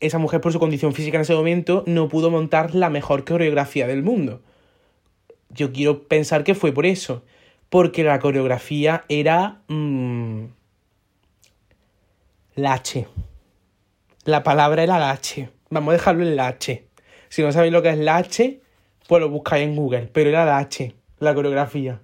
esa 0.00 0.16
mujer 0.18 0.40
por 0.40 0.52
su 0.52 0.58
condición 0.58 0.94
física 0.94 1.18
en 1.18 1.22
ese 1.22 1.34
momento 1.34 1.84
no 1.86 2.08
pudo 2.08 2.30
montar 2.30 2.74
la 2.74 2.88
mejor 2.88 3.24
coreografía 3.24 3.86
del 3.86 4.02
mundo. 4.02 4.40
Yo 5.50 5.72
quiero 5.72 6.04
pensar 6.08 6.42
que 6.42 6.54
fue 6.54 6.72
por 6.72 6.86
eso, 6.86 7.22
porque 7.68 8.02
la 8.02 8.18
coreografía 8.18 9.04
era 9.10 9.60
mmm, 9.68 10.44
lache. 12.54 13.06
La 14.24 14.42
palabra 14.42 14.82
era 14.82 14.98
lache. 14.98 15.50
Vamos 15.68 15.92
a 15.92 15.98
dejarlo 15.98 16.22
en 16.22 16.36
lache. 16.36 16.86
Si 17.28 17.42
no 17.42 17.52
sabéis 17.52 17.74
lo 17.74 17.82
que 17.82 17.90
es 17.90 17.98
lache, 17.98 18.62
pues 19.06 19.20
lo 19.20 19.28
buscáis 19.28 19.64
en 19.64 19.76
Google, 19.76 20.08
pero 20.10 20.30
era 20.30 20.46
lache, 20.46 20.94
la 21.18 21.34
coreografía. 21.34 22.00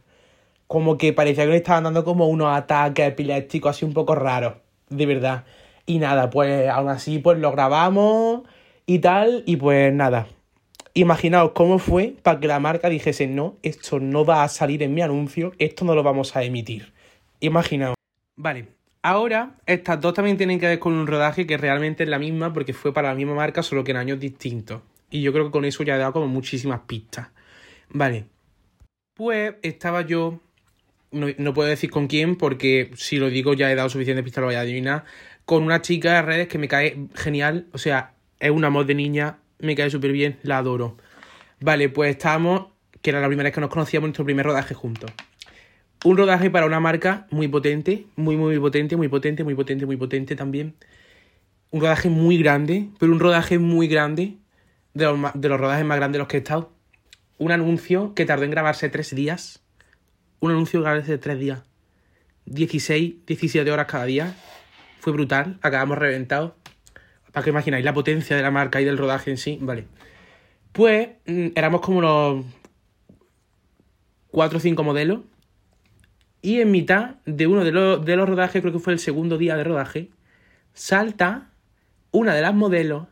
Como 0.66 0.99
que 0.99 1.14
parecía 1.14 1.44
que 1.44 1.51
le 1.53 1.57
estaban 1.57 1.85
dando 1.85 2.05
como 2.05 2.29
unos 2.29 2.55
ataques 2.55 3.09
epilépticos 3.09 3.71
así 3.71 3.87
un 3.87 3.94
poco 3.94 4.14
raros 4.14 4.67
de 4.90 5.07
verdad. 5.07 5.44
Y 5.87 5.98
nada, 5.98 6.31
pues 6.31 6.68
aún 6.68 6.88
así 6.88 7.18
pues 7.18 7.38
lo 7.38 7.53
grabamos 7.53 8.42
y 8.87 8.98
tal, 8.98 9.42
y 9.46 9.57
pues 9.57 9.92
nada. 9.92 10.27
Imaginaos 10.94 11.53
cómo 11.53 11.79
fue 11.79 12.16
para 12.22 12.40
que 12.40 12.48
la 12.48 12.61
marca 12.61 12.88
dijese, 12.88 13.27
no, 13.27 13.57
esto 13.62 14.01
no 14.01 14.24
va 14.24 14.42
a 14.42 14.48
salir 14.48 14.83
en 14.83 14.94
mi 14.94 15.03
anuncio, 15.03 15.53
esto 15.59 15.85
no 15.85 15.94
lo 15.94 16.03
vamos 16.03 16.35
a 16.37 16.42
emitir. 16.42 16.92
Imaginaos. 17.40 17.94
Vale, 18.37 18.68
ahora 19.03 19.57
estas 19.66 20.01
dos 20.01 20.14
también 20.14 20.37
tienen 20.37 20.59
que 20.59 20.66
ver 20.66 20.79
con 20.79 20.94
un 20.94 21.07
rodaje 21.07 21.46
que 21.46 21.57
realmente 21.57 22.03
es 22.03 22.09
la 22.09 22.18
misma 22.18 22.53
porque 22.53 22.72
fue 22.72 22.92
para 22.92 23.09
la 23.09 23.14
misma 23.14 23.35
marca, 23.35 23.62
solo 23.62 23.85
que 23.85 23.92
en 23.92 23.98
años 23.98 24.18
distintos. 24.18 24.83
Y 25.11 25.22
yo 25.22 25.33
creo 25.33 25.46
que 25.46 25.51
con 25.51 25.64
eso 25.64 25.83
ya 25.85 25.94
he 25.94 25.98
dado 25.98 26.12
como 26.12 26.27
muchísimas 26.27 26.81
pistas. 26.81 27.29
Vale. 27.90 28.27
Pues 29.14 29.55
estaba 29.62 30.03
yo 30.03 30.40
no, 31.11 31.55
puedo 31.55 31.68
decir 31.68 31.90
con 31.90 32.07
quién, 32.07 32.37
porque 32.37 32.90
si 32.97 33.16
lo 33.16 33.31
digo 33.31 33.55
ya 33.55 33.71
he 33.71 33.75
dado 33.75 33.88
suficiente 33.88 34.23
pista, 34.23 34.40
lo 34.40 34.49
voy 34.49 34.57
a 34.57 34.61
adivinar. 34.61 35.05
Con 35.44 35.62
una 35.62 35.81
chica 35.81 36.14
de 36.14 36.23
redes 36.23 36.49
que 36.49 36.59
me 36.59 36.68
cae 36.68 37.07
genial, 37.14 37.66
o 37.73 37.79
sea, 37.79 38.14
es 38.38 38.51
un 38.51 38.64
amor 38.64 38.87
de 38.87 38.94
niña, 38.94 39.38
me 39.59 39.75
cae 39.75 39.90
súper 39.90 40.12
bien, 40.12 40.38
la 40.42 40.59
adoro. 40.59 40.97
Vale, 41.61 41.88
pues 41.88 42.11
estábamos, 42.11 42.66
que 43.01 43.11
era 43.11 43.21
la 43.21 43.27
primera 43.27 43.47
vez 43.47 43.55
que 43.55 43.61
nos 43.61 43.71
conocíamos, 43.71 44.09
nuestro 44.09 44.25
primer 44.25 44.47
rodaje 44.47 44.75
juntos. 44.75 45.11
Un 46.05 46.16
rodaje 46.16 46.51
para 46.51 46.66
una 46.66 46.79
marca 46.79 47.27
muy 47.31 47.49
potente, 47.49 48.07
muy, 48.14 48.37
muy 48.37 48.59
potente, 48.59 48.97
muy 48.97 49.09
potente, 49.09 49.42
muy 49.42 49.55
potente, 49.55 49.87
muy 49.87 49.97
potente 49.97 50.37
también. 50.37 50.75
Un 51.71 51.81
rodaje 51.81 52.09
muy 52.09 52.38
grande, 52.38 52.88
pero 52.99 53.12
un 53.12 53.18
rodaje 53.18 53.59
muy 53.59 53.88
grande, 53.88 54.37
de 54.94 55.05
los, 55.05 55.18
de 55.35 55.49
los 55.49 55.59
rodajes 55.59 55.85
más 55.85 55.97
grandes 55.97 56.14
de 56.14 56.18
los 56.21 56.29
que 56.29 56.37
he 56.37 56.40
estado. 56.40 56.73
Un 57.38 57.53
anuncio 57.53 58.14
que 58.14 58.27
tardó 58.27 58.44
en 58.44 58.51
grabarse 58.51 58.88
tres 58.88 59.14
días 59.14 59.62
un 60.40 60.51
anuncio 60.51 60.81
grabado 60.81 61.03
de 61.03 61.18
tres 61.18 61.38
días. 61.38 61.62
16, 62.46 63.27
17 63.27 63.70
horas 63.70 63.87
cada 63.87 64.05
día. 64.05 64.35
Fue 65.01 65.12
brutal. 65.12 65.59
Acabamos 65.62 65.98
reventados. 65.98 66.53
Para 67.33 67.44
que 67.44 67.51
imagináis 67.51 67.85
la 67.85 67.94
potencia 67.94 68.37
de 68.37 68.42
la 68.42 68.51
marca 68.51 68.81
y 68.81 68.85
del 68.85 68.98
rodaje 68.98 69.31
en 69.31 69.37
sí. 69.37 69.59
Vale. 69.61 69.87
Pues 70.72 71.09
mm, 71.27 71.48
éramos 71.55 71.81
como 71.81 72.01
los 72.01 72.44
4 74.31 74.59
o 74.59 74.61
5 74.61 74.83
modelos. 74.85 75.20
Y 76.40 76.61
en 76.61 76.70
mitad 76.70 77.16
de 77.27 77.46
uno 77.46 77.64
de 77.64 77.72
los, 77.72 78.05
de 78.05 78.16
los 78.16 78.29
rodajes, 78.29 78.62
creo 78.62 78.72
que 78.72 78.79
fue 78.79 78.92
el 78.92 78.98
segundo 78.98 79.38
día 79.38 79.57
de 79.57 79.64
rodaje, 79.64 80.11
salta 80.72 81.51
una 82.12 82.35
de 82.35 82.42
las 82.42 82.55
modelos 82.55 83.09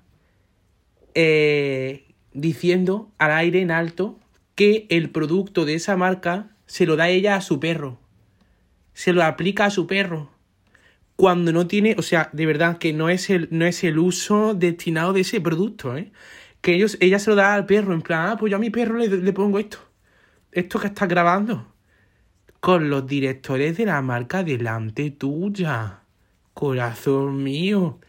eh, 1.14 2.14
diciendo 2.32 3.10
al 3.18 3.32
aire 3.32 3.60
en 3.60 3.70
alto 3.70 4.18
que 4.54 4.86
el 4.90 5.10
producto 5.10 5.64
de 5.64 5.74
esa 5.74 5.96
marca 5.96 6.55
se 6.66 6.86
lo 6.86 6.96
da 6.96 7.08
ella 7.08 7.36
a 7.36 7.40
su 7.40 7.60
perro. 7.60 7.98
Se 8.92 9.12
lo 9.12 9.22
aplica 9.22 9.66
a 9.66 9.70
su 9.70 9.86
perro. 9.86 10.30
Cuando 11.16 11.52
no 11.52 11.66
tiene, 11.66 11.96
o 11.98 12.02
sea, 12.02 12.28
de 12.32 12.46
verdad 12.46 12.78
que 12.78 12.92
no 12.92 13.08
es 13.08 13.30
el, 13.30 13.48
no 13.50 13.64
es 13.64 13.84
el 13.84 13.98
uso 13.98 14.54
destinado 14.54 15.12
de 15.12 15.20
ese 15.20 15.40
producto, 15.40 15.96
¿eh? 15.96 16.12
Que 16.60 16.74
ellos, 16.74 16.98
ella 17.00 17.18
se 17.18 17.30
lo 17.30 17.36
da 17.36 17.54
al 17.54 17.66
perro, 17.66 17.94
en 17.94 18.02
plan, 18.02 18.28
ah, 18.28 18.36
pues 18.36 18.50
yo 18.50 18.56
a 18.56 18.60
mi 18.60 18.70
perro 18.70 18.98
le, 18.98 19.08
le 19.08 19.32
pongo 19.32 19.58
esto. 19.58 19.78
Esto 20.52 20.78
que 20.78 20.88
está 20.88 21.06
grabando. 21.06 21.72
Con 22.60 22.90
los 22.90 23.06
directores 23.06 23.76
de 23.76 23.86
la 23.86 24.02
marca 24.02 24.42
delante 24.42 25.10
tuya. 25.10 26.00
Corazón 26.54 27.42
mío. 27.42 28.00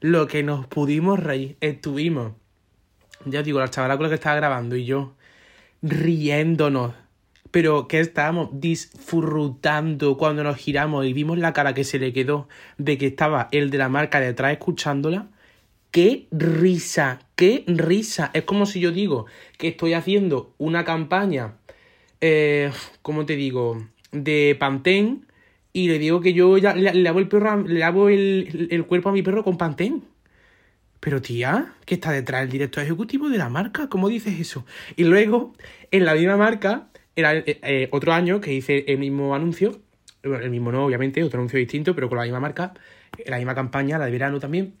Lo 0.00 0.26
que 0.26 0.42
nos 0.42 0.66
pudimos 0.66 1.18
reír. 1.18 1.56
Estuvimos. 1.60 2.32
Ya 3.24 3.42
digo, 3.42 3.60
la 3.60 3.68
chavala 3.68 3.96
con 3.96 4.04
la 4.04 4.08
que 4.10 4.16
estaba 4.16 4.36
grabando 4.36 4.76
y 4.76 4.84
yo 4.84 5.14
riéndonos 5.82 6.94
pero 7.52 7.86
que 7.86 8.00
estábamos 8.00 8.48
disfrutando 8.52 10.16
cuando 10.16 10.42
nos 10.42 10.56
giramos 10.56 11.06
y 11.06 11.12
vimos 11.12 11.38
la 11.38 11.52
cara 11.52 11.74
que 11.74 11.84
se 11.84 11.98
le 11.98 12.12
quedó 12.12 12.48
de 12.78 12.96
que 12.96 13.06
estaba 13.06 13.48
el 13.52 13.70
de 13.70 13.78
la 13.78 13.90
marca 13.90 14.20
detrás 14.20 14.52
escuchándola. 14.52 15.28
¡Qué 15.90 16.26
risa! 16.30 17.20
¡Qué 17.36 17.64
risa! 17.66 18.30
Es 18.32 18.44
como 18.44 18.64
si 18.64 18.80
yo 18.80 18.90
digo 18.90 19.26
que 19.58 19.68
estoy 19.68 19.92
haciendo 19.92 20.54
una 20.56 20.86
campaña, 20.86 21.58
eh, 22.22 22.72
¿cómo 23.02 23.26
te 23.26 23.36
digo? 23.36 23.86
De 24.12 24.56
Pantene 24.58 25.20
y 25.74 25.88
le 25.88 25.98
digo 25.98 26.22
que 26.22 26.32
yo 26.32 26.56
ya 26.56 26.74
le, 26.74 26.94
lavo 26.94 27.18
el 27.18 27.28
perro, 27.28 28.08
el, 28.08 28.68
el 28.70 28.86
cuerpo 28.86 29.10
a 29.10 29.12
mi 29.12 29.22
perro 29.22 29.44
con 29.44 29.58
Pantene. 29.58 30.00
Pero 31.00 31.20
tía, 31.20 31.74
que 31.84 31.96
está 31.96 32.12
detrás 32.12 32.44
el 32.44 32.48
director 32.48 32.82
ejecutivo 32.82 33.28
de 33.28 33.36
la 33.36 33.50
marca, 33.50 33.88
¿cómo 33.88 34.08
dices 34.08 34.40
eso? 34.40 34.64
Y 34.96 35.04
luego, 35.04 35.52
en 35.90 36.06
la 36.06 36.14
misma 36.14 36.36
marca, 36.38 36.88
era 37.16 37.34
eh, 37.36 37.58
eh, 37.62 37.88
otro 37.90 38.12
año 38.12 38.40
que 38.40 38.52
hice 38.52 38.84
el 38.88 38.98
mismo 38.98 39.34
anuncio, 39.34 39.80
el 40.22 40.50
mismo 40.50 40.72
no, 40.72 40.86
obviamente, 40.86 41.22
otro 41.22 41.38
anuncio 41.38 41.58
distinto, 41.58 41.94
pero 41.94 42.08
con 42.08 42.18
la 42.18 42.24
misma 42.24 42.40
marca, 42.40 42.74
la 43.26 43.36
misma 43.36 43.54
campaña, 43.54 43.98
la 43.98 44.06
de 44.06 44.12
verano 44.12 44.40
también, 44.40 44.74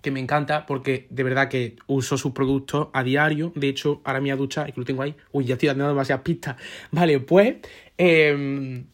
que 0.00 0.10
me 0.10 0.20
encanta 0.20 0.66
porque 0.66 1.06
de 1.10 1.22
verdad 1.22 1.48
que 1.48 1.76
uso 1.86 2.18
sus 2.18 2.32
productos 2.32 2.88
a 2.92 3.04
diario. 3.04 3.52
De 3.54 3.68
hecho, 3.68 4.00
ahora 4.04 4.20
me 4.20 4.24
voy 4.24 4.30
a 4.30 4.36
duchar 4.36 4.68
y 4.68 4.72
que 4.72 4.80
lo 4.80 4.86
tengo 4.86 5.02
ahí. 5.02 5.14
Uy, 5.30 5.44
ya 5.44 5.54
estoy 5.54 5.68
dando 5.68 5.86
demasiadas 5.86 6.22
pistas. 6.22 6.56
Vale, 6.90 7.20
pues 7.20 7.56
em, 7.96 8.86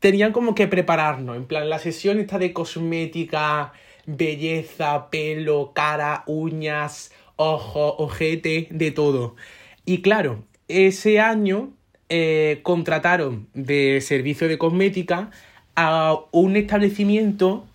tenían 0.00 0.32
como 0.32 0.54
que 0.54 0.66
prepararnos, 0.66 1.36
en 1.36 1.46
plan, 1.46 1.68
la 1.70 1.78
sesión 1.78 2.18
esta 2.18 2.38
de 2.38 2.52
cosmética, 2.52 3.72
belleza, 4.06 5.08
pelo, 5.10 5.72
cara, 5.72 6.24
uñas, 6.26 7.12
ojo, 7.36 7.96
ojete, 7.98 8.68
de 8.70 8.90
todo. 8.90 9.36
Y 9.84 10.02
claro, 10.02 10.44
ese 10.66 11.20
año 11.20 11.74
eh, 12.10 12.58
contrataron 12.62 13.46
de 13.54 14.00
servicio 14.00 14.48
de 14.48 14.58
cosmética 14.58 15.30
a 15.76 16.18
un 16.32 16.56
establecimiento 16.56 17.66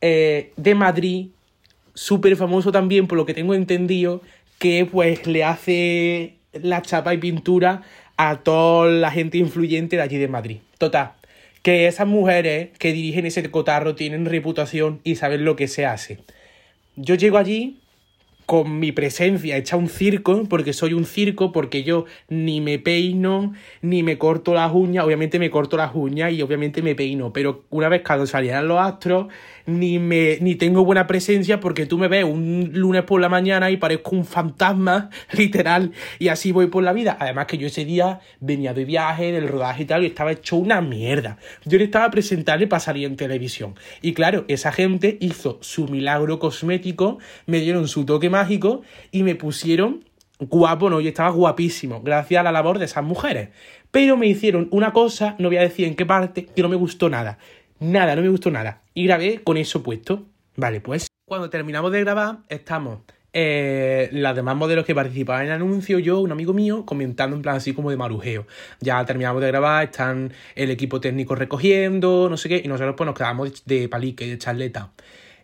eh, 0.00 0.52
de 0.56 0.74
Madrid, 0.74 1.28
súper 1.94 2.34
famoso 2.36 2.72
también, 2.72 3.06
por 3.06 3.16
lo 3.16 3.24
que 3.24 3.34
tengo 3.34 3.54
entendido, 3.54 4.20
que 4.58 4.84
pues 4.84 5.28
le 5.28 5.44
hace 5.44 6.34
la 6.52 6.82
chapa 6.82 7.14
y 7.14 7.18
pintura 7.18 7.82
a 8.16 8.40
toda 8.40 8.90
la 8.90 9.12
gente 9.12 9.38
influyente 9.38 9.96
de 9.96 10.02
allí 10.02 10.18
de 10.18 10.28
Madrid. 10.28 10.58
Total, 10.78 11.12
que 11.62 11.86
esas 11.86 12.08
mujeres 12.08 12.70
que 12.78 12.92
dirigen 12.92 13.26
ese 13.26 13.48
cotarro 13.48 13.94
tienen 13.94 14.26
reputación 14.26 15.00
y 15.04 15.14
saben 15.14 15.44
lo 15.44 15.54
que 15.54 15.68
se 15.68 15.86
hace. 15.86 16.18
Yo 16.96 17.14
llego 17.14 17.38
allí 17.38 17.81
con 18.46 18.78
mi 18.78 18.92
presencia 18.92 19.56
hecha 19.56 19.76
un 19.76 19.88
circo, 19.88 20.44
porque 20.48 20.72
soy 20.72 20.92
un 20.92 21.04
circo, 21.04 21.52
porque 21.52 21.84
yo 21.84 22.04
ni 22.28 22.60
me 22.60 22.78
peino, 22.78 23.52
ni 23.80 24.02
me 24.02 24.18
corto 24.18 24.54
las 24.54 24.72
uñas, 24.72 25.04
obviamente 25.04 25.38
me 25.38 25.50
corto 25.50 25.76
las 25.76 25.94
uñas 25.94 26.32
y 26.32 26.42
obviamente 26.42 26.82
me 26.82 26.94
peino, 26.94 27.32
pero 27.32 27.64
una 27.70 27.88
vez 27.88 28.02
cuando 28.06 28.26
salieran 28.26 28.68
los 28.68 28.78
astros, 28.78 29.28
ni 29.66 29.98
me 29.98 30.38
ni 30.40 30.54
tengo 30.54 30.84
buena 30.84 31.06
presencia 31.06 31.60
porque 31.60 31.86
tú 31.86 31.98
me 31.98 32.08
ves 32.08 32.24
un 32.24 32.70
lunes 32.72 33.02
por 33.02 33.20
la 33.20 33.28
mañana 33.28 33.70
y 33.70 33.76
parezco 33.76 34.16
un 34.16 34.24
fantasma, 34.24 35.10
literal, 35.32 35.92
y 36.18 36.28
así 36.28 36.52
voy 36.52 36.66
por 36.66 36.82
la 36.82 36.92
vida. 36.92 37.16
Además 37.20 37.46
que 37.46 37.58
yo 37.58 37.66
ese 37.66 37.84
día 37.84 38.20
venía 38.40 38.74
de 38.74 38.84
viaje, 38.84 39.32
del 39.32 39.48
rodaje 39.48 39.82
y 39.82 39.86
tal, 39.86 40.02
y 40.02 40.06
estaba 40.06 40.32
hecho 40.32 40.56
una 40.56 40.80
mierda. 40.80 41.38
Yo 41.64 41.78
le 41.78 41.84
estaba 41.84 42.10
presentando 42.10 42.68
para 42.68 42.80
salir 42.80 43.06
en 43.06 43.16
televisión. 43.16 43.74
Y 44.00 44.12
claro, 44.12 44.44
esa 44.48 44.72
gente 44.72 45.16
hizo 45.20 45.58
su 45.60 45.88
milagro 45.88 46.38
cosmético, 46.38 47.18
me 47.46 47.60
dieron 47.60 47.88
su 47.88 48.04
toque 48.04 48.30
mágico 48.30 48.82
y 49.10 49.22
me 49.22 49.34
pusieron 49.34 50.04
guapo, 50.38 50.90
no, 50.90 51.00
yo 51.00 51.08
estaba 51.08 51.30
guapísimo, 51.30 52.02
gracias 52.02 52.40
a 52.40 52.42
la 52.42 52.52
labor 52.52 52.78
de 52.78 52.86
esas 52.86 53.04
mujeres. 53.04 53.50
Pero 53.90 54.16
me 54.16 54.26
hicieron 54.26 54.68
una 54.70 54.92
cosa, 54.92 55.36
no 55.38 55.48
voy 55.48 55.58
a 55.58 55.62
decir 55.62 55.86
en 55.86 55.94
qué 55.94 56.06
parte, 56.06 56.46
que 56.46 56.62
no 56.62 56.68
me 56.68 56.76
gustó 56.76 57.08
nada. 57.08 57.38
Nada, 57.82 58.14
no 58.14 58.22
me 58.22 58.28
gustó 58.28 58.48
nada. 58.48 58.82
Y 58.94 59.06
grabé 59.06 59.42
con 59.42 59.56
eso 59.56 59.82
puesto. 59.82 60.24
Vale, 60.54 60.80
pues 60.80 61.08
cuando 61.24 61.50
terminamos 61.50 61.90
de 61.90 61.98
grabar, 61.98 62.38
estamos 62.48 63.00
eh, 63.32 64.08
las 64.12 64.36
demás 64.36 64.54
modelos 64.54 64.84
que 64.84 64.94
participaban 64.94 65.42
en 65.42 65.48
el 65.48 65.54
anuncio, 65.54 65.98
yo, 65.98 66.20
un 66.20 66.30
amigo 66.30 66.52
mío, 66.52 66.86
comentando 66.86 67.34
en 67.34 67.42
plan 67.42 67.56
así 67.56 67.72
como 67.72 67.90
de 67.90 67.96
marujeo. 67.96 68.46
Ya 68.80 69.04
terminamos 69.04 69.42
de 69.42 69.48
grabar, 69.48 69.82
están 69.82 70.32
el 70.54 70.70
equipo 70.70 71.00
técnico 71.00 71.34
recogiendo, 71.34 72.28
no 72.30 72.36
sé 72.36 72.48
qué, 72.48 72.62
y 72.64 72.68
nosotros 72.68 72.94
pues 72.96 73.04
nos 73.04 73.16
quedamos 73.16 73.64
de 73.64 73.88
palique, 73.88 74.28
de 74.28 74.38
charleta. 74.38 74.92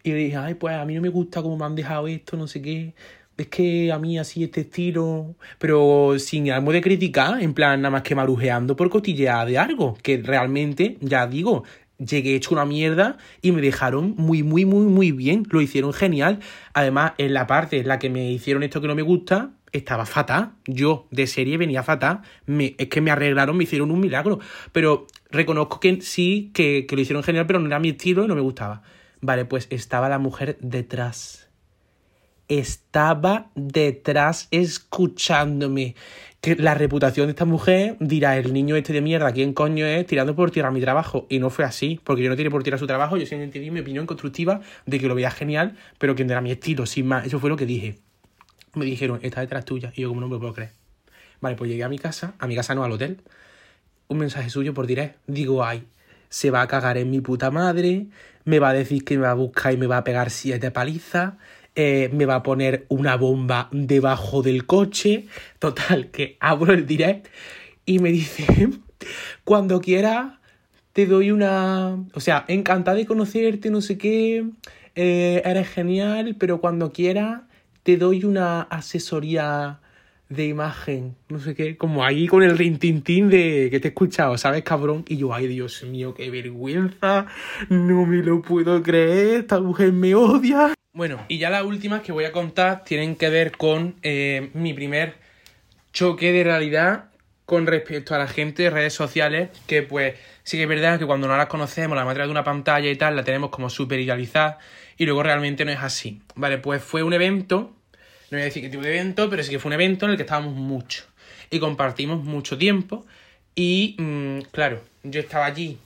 Y 0.04 0.12
le 0.12 0.18
dije, 0.18 0.36
ay, 0.36 0.54
pues 0.54 0.76
a 0.76 0.84
mí 0.84 0.94
no 0.94 1.00
me 1.00 1.08
gusta 1.08 1.42
cómo 1.42 1.56
me 1.56 1.64
han 1.64 1.74
dejado 1.74 2.06
esto, 2.06 2.36
no 2.36 2.46
sé 2.46 2.62
qué. 2.62 2.94
Es 3.36 3.48
que 3.48 3.90
a 3.90 3.98
mí 3.98 4.16
así 4.16 4.44
este 4.44 4.60
estilo, 4.60 5.34
pero 5.58 6.20
sin 6.20 6.52
algo 6.52 6.70
de 6.70 6.82
criticar, 6.82 7.42
en 7.42 7.52
plan 7.52 7.82
nada 7.82 7.90
más 7.90 8.02
que 8.02 8.14
marujeando 8.14 8.76
por 8.76 8.90
cotillear 8.90 9.48
de 9.48 9.58
algo, 9.58 9.96
que 10.02 10.18
realmente, 10.22 10.98
ya 11.00 11.26
digo, 11.26 11.64
llegué 11.98 12.34
hecho 12.34 12.54
una 12.54 12.64
mierda 12.64 13.18
y 13.42 13.52
me 13.52 13.60
dejaron 13.60 14.14
muy, 14.16 14.42
muy, 14.42 14.64
muy, 14.64 14.86
muy 14.86 15.12
bien. 15.12 15.46
Lo 15.50 15.60
hicieron 15.60 15.92
genial. 15.92 16.40
Además, 16.72 17.12
en 17.18 17.34
la 17.34 17.46
parte 17.46 17.80
en 17.80 17.88
la 17.88 17.98
que 17.98 18.10
me 18.10 18.30
hicieron 18.30 18.62
esto 18.62 18.80
que 18.80 18.88
no 18.88 18.94
me 18.94 19.02
gusta, 19.02 19.50
estaba 19.72 20.06
fatal. 20.06 20.52
Yo 20.66 21.06
de 21.10 21.26
serie 21.26 21.56
venía 21.58 21.82
fatal. 21.82 22.22
Es 22.46 22.88
que 22.88 23.00
me 23.00 23.10
arreglaron, 23.10 23.56
me 23.56 23.64
hicieron 23.64 23.90
un 23.90 24.00
milagro. 24.00 24.38
Pero 24.72 25.06
reconozco 25.30 25.80
que 25.80 26.00
sí, 26.00 26.50
que, 26.54 26.86
que 26.86 26.96
lo 26.96 27.02
hicieron 27.02 27.22
genial, 27.22 27.46
pero 27.46 27.58
no 27.58 27.66
era 27.66 27.78
mi 27.78 27.90
estilo 27.90 28.24
y 28.24 28.28
no 28.28 28.34
me 28.34 28.40
gustaba. 28.40 28.82
Vale, 29.20 29.44
pues 29.44 29.66
estaba 29.70 30.08
la 30.08 30.18
mujer 30.18 30.58
detrás 30.60 31.47
estaba 32.48 33.50
detrás 33.54 34.48
escuchándome. 34.50 35.94
Que 36.40 36.54
la 36.54 36.74
reputación 36.74 37.26
de 37.26 37.32
esta 37.32 37.44
mujer 37.44 37.96
dirá, 37.98 38.36
el 38.36 38.52
niño 38.52 38.76
este 38.76 38.92
de 38.92 39.00
mierda, 39.00 39.32
¿quién 39.32 39.52
coño 39.52 39.84
es? 39.86 40.06
Tirando 40.06 40.36
por 40.36 40.50
tierra 40.50 40.70
mi 40.70 40.80
trabajo. 40.80 41.26
Y 41.28 41.40
no 41.40 41.50
fue 41.50 41.64
así, 41.64 42.00
porque 42.04 42.22
yo 42.22 42.30
no 42.30 42.36
tiré 42.36 42.50
por 42.50 42.62
tierra 42.62 42.78
su 42.78 42.86
trabajo, 42.86 43.16
yo 43.16 43.26
simplemente 43.26 43.58
di 43.58 43.70
mi 43.70 43.80
opinión 43.80 44.06
constructiva 44.06 44.60
de 44.86 45.00
que 45.00 45.08
lo 45.08 45.14
veía 45.14 45.30
genial, 45.30 45.76
pero 45.98 46.14
que 46.14 46.22
era 46.22 46.40
mi 46.40 46.52
estilo, 46.52 46.86
sin 46.86 47.06
más. 47.08 47.26
Eso 47.26 47.40
fue 47.40 47.50
lo 47.50 47.56
que 47.56 47.66
dije. 47.66 47.98
Me 48.74 48.84
dijeron, 48.84 49.18
está 49.22 49.40
detrás 49.40 49.64
tuya. 49.64 49.92
Y 49.96 50.02
yo 50.02 50.08
como 50.08 50.20
no 50.20 50.28
me 50.28 50.38
puedo 50.38 50.54
creer. 50.54 50.72
Vale, 51.40 51.56
pues 51.56 51.70
llegué 51.70 51.82
a 51.84 51.88
mi 51.88 51.98
casa, 51.98 52.34
a 52.38 52.46
mi 52.46 52.54
casa 52.54 52.74
no, 52.74 52.84
al 52.84 52.92
hotel. 52.92 53.20
Un 54.06 54.18
mensaje 54.18 54.48
suyo 54.48 54.74
por 54.74 54.86
direct. 54.86 55.18
Digo, 55.26 55.64
ay, 55.64 55.84
se 56.28 56.50
va 56.50 56.62
a 56.62 56.68
cagar 56.68 56.98
en 56.98 57.10
mi 57.10 57.20
puta 57.20 57.50
madre, 57.50 58.06
me 58.44 58.58
va 58.58 58.70
a 58.70 58.72
decir 58.72 59.04
que 59.04 59.16
me 59.16 59.24
va 59.24 59.32
a 59.32 59.34
buscar 59.34 59.72
y 59.72 59.76
me 59.76 59.86
va 59.86 59.98
a 59.98 60.04
pegar 60.04 60.30
siete 60.30 60.70
palizas 60.70 61.34
eh, 61.80 62.10
me 62.12 62.26
va 62.26 62.34
a 62.34 62.42
poner 62.42 62.86
una 62.88 63.14
bomba 63.14 63.68
debajo 63.70 64.42
del 64.42 64.66
coche. 64.66 65.26
Total, 65.60 66.10
que 66.10 66.36
abro 66.40 66.72
el 66.72 66.86
direct 66.86 67.28
y 67.86 68.00
me 68.00 68.10
dice, 68.10 68.44
cuando 69.44 69.80
quiera 69.80 70.40
te 70.92 71.06
doy 71.06 71.30
una... 71.30 71.96
O 72.14 72.20
sea, 72.20 72.44
encantada 72.48 72.96
de 72.96 73.06
conocerte, 73.06 73.70
no 73.70 73.80
sé 73.80 73.96
qué, 73.96 74.44
eh, 74.96 75.40
eres 75.44 75.68
genial, 75.68 76.34
pero 76.36 76.60
cuando 76.60 76.92
quieras 76.92 77.42
te 77.84 77.96
doy 77.96 78.24
una 78.24 78.62
asesoría 78.62 79.78
de 80.28 80.46
imagen, 80.48 81.14
no 81.28 81.38
sé 81.38 81.54
qué, 81.54 81.76
como 81.76 82.04
ahí 82.04 82.26
con 82.26 82.42
el 82.42 82.58
rintintín 82.58 83.30
de 83.30 83.68
que 83.70 83.78
te 83.78 83.86
he 83.86 83.90
escuchado, 83.90 84.36
¿sabes, 84.36 84.64
cabrón? 84.64 85.04
Y 85.06 85.16
yo, 85.16 85.32
ay, 85.32 85.46
Dios 85.46 85.84
mío, 85.84 86.12
qué 86.12 86.28
vergüenza, 86.28 87.26
no 87.68 88.04
me 88.04 88.16
lo 88.16 88.42
puedo 88.42 88.82
creer, 88.82 89.42
esta 89.42 89.60
mujer 89.60 89.92
me 89.92 90.16
odia. 90.16 90.74
Bueno, 90.98 91.24
y 91.28 91.38
ya 91.38 91.48
las 91.48 91.62
últimas 91.62 92.02
que 92.02 92.10
voy 92.10 92.24
a 92.24 92.32
contar 92.32 92.82
tienen 92.82 93.14
que 93.14 93.28
ver 93.28 93.52
con 93.52 93.94
eh, 94.02 94.50
mi 94.52 94.74
primer 94.74 95.14
choque 95.92 96.32
de 96.32 96.42
realidad 96.42 97.04
con 97.46 97.68
respecto 97.68 98.16
a 98.16 98.18
la 98.18 98.26
gente 98.26 98.64
de 98.64 98.70
redes 98.70 98.94
sociales, 98.94 99.50
que 99.68 99.82
pues 99.84 100.16
sí 100.42 100.56
que 100.56 100.64
es 100.64 100.68
verdad 100.68 100.98
que 100.98 101.06
cuando 101.06 101.28
no 101.28 101.36
las 101.36 101.46
conocemos, 101.46 101.96
la 101.96 102.04
materia 102.04 102.26
de 102.26 102.32
una 102.32 102.42
pantalla 102.42 102.90
y 102.90 102.96
tal, 102.96 103.14
la 103.14 103.22
tenemos 103.22 103.50
como 103.50 103.70
súper 103.70 104.00
idealizada 104.00 104.58
y 104.96 105.04
luego 105.04 105.22
realmente 105.22 105.64
no 105.64 105.70
es 105.70 105.78
así. 105.78 106.20
Vale, 106.34 106.58
pues 106.58 106.82
fue 106.82 107.04
un 107.04 107.12
evento 107.12 107.76
no 108.32 108.36
voy 108.36 108.42
a 108.42 108.44
decir 108.46 108.64
qué 108.64 108.68
tipo 108.68 108.82
de 108.82 108.90
evento, 108.90 109.30
pero 109.30 109.44
sí 109.44 109.52
que 109.52 109.60
fue 109.60 109.68
un 109.68 109.74
evento 109.74 110.04
en 110.04 110.10
el 110.10 110.16
que 110.16 110.24
estábamos 110.24 110.54
mucho 110.54 111.04
y 111.48 111.60
compartimos 111.60 112.24
mucho 112.24 112.58
tiempo. 112.58 113.06
Y 113.54 113.94
mm, 113.98 114.40
claro, 114.50 114.82
yo 115.04 115.20
estaba 115.20 115.46
allí, 115.46 115.78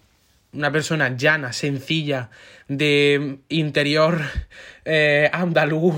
una 0.52 0.70
persona 0.70 1.16
llana, 1.16 1.52
sencilla, 1.52 2.30
de 2.68 3.38
interior 3.48 4.20
eh, 4.84 5.30
andaluz, 5.32 5.94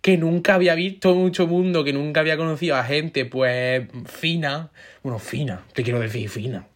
que 0.00 0.16
nunca 0.16 0.54
había 0.54 0.74
visto 0.74 1.14
mucho 1.14 1.46
mundo, 1.46 1.84
que 1.84 1.92
nunca 1.92 2.20
había 2.20 2.36
conocido 2.36 2.76
a 2.76 2.84
gente, 2.84 3.24
pues 3.24 3.86
fina, 4.06 4.70
bueno, 5.02 5.18
fina, 5.18 5.62
te 5.72 5.82
quiero 5.82 6.00
decir, 6.00 6.28
fina, 6.28 6.66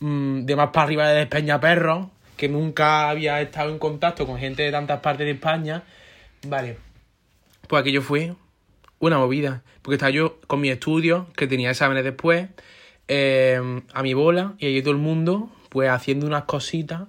mm, 0.00 0.44
de 0.44 0.56
más 0.56 0.70
para 0.70 0.84
arriba 0.84 1.08
de 1.08 1.26
Perro, 1.58 2.10
que 2.36 2.48
nunca 2.48 3.08
había 3.08 3.40
estado 3.40 3.70
en 3.70 3.78
contacto 3.78 4.26
con 4.26 4.38
gente 4.38 4.62
de 4.62 4.72
tantas 4.72 5.00
partes 5.00 5.26
de 5.26 5.32
España. 5.32 5.84
Vale, 6.46 6.76
pues 7.68 7.80
aquello 7.80 8.02
fue 8.02 8.34
una 8.98 9.18
movida. 9.18 9.62
Porque 9.82 9.96
estaba 9.96 10.10
yo 10.10 10.40
con 10.46 10.60
mi 10.60 10.70
estudio, 10.70 11.26
que 11.36 11.46
tenía 11.46 11.70
exámenes 11.70 12.04
después, 12.04 12.48
em, 13.08 13.82
a 13.92 14.02
mi 14.02 14.14
bola, 14.14 14.54
y 14.58 14.66
ahí 14.66 14.80
todo 14.80 14.92
el 14.92 14.98
mundo, 14.98 15.50
pues 15.72 15.88
haciendo 15.88 16.26
unas 16.26 16.44
cositas, 16.44 17.08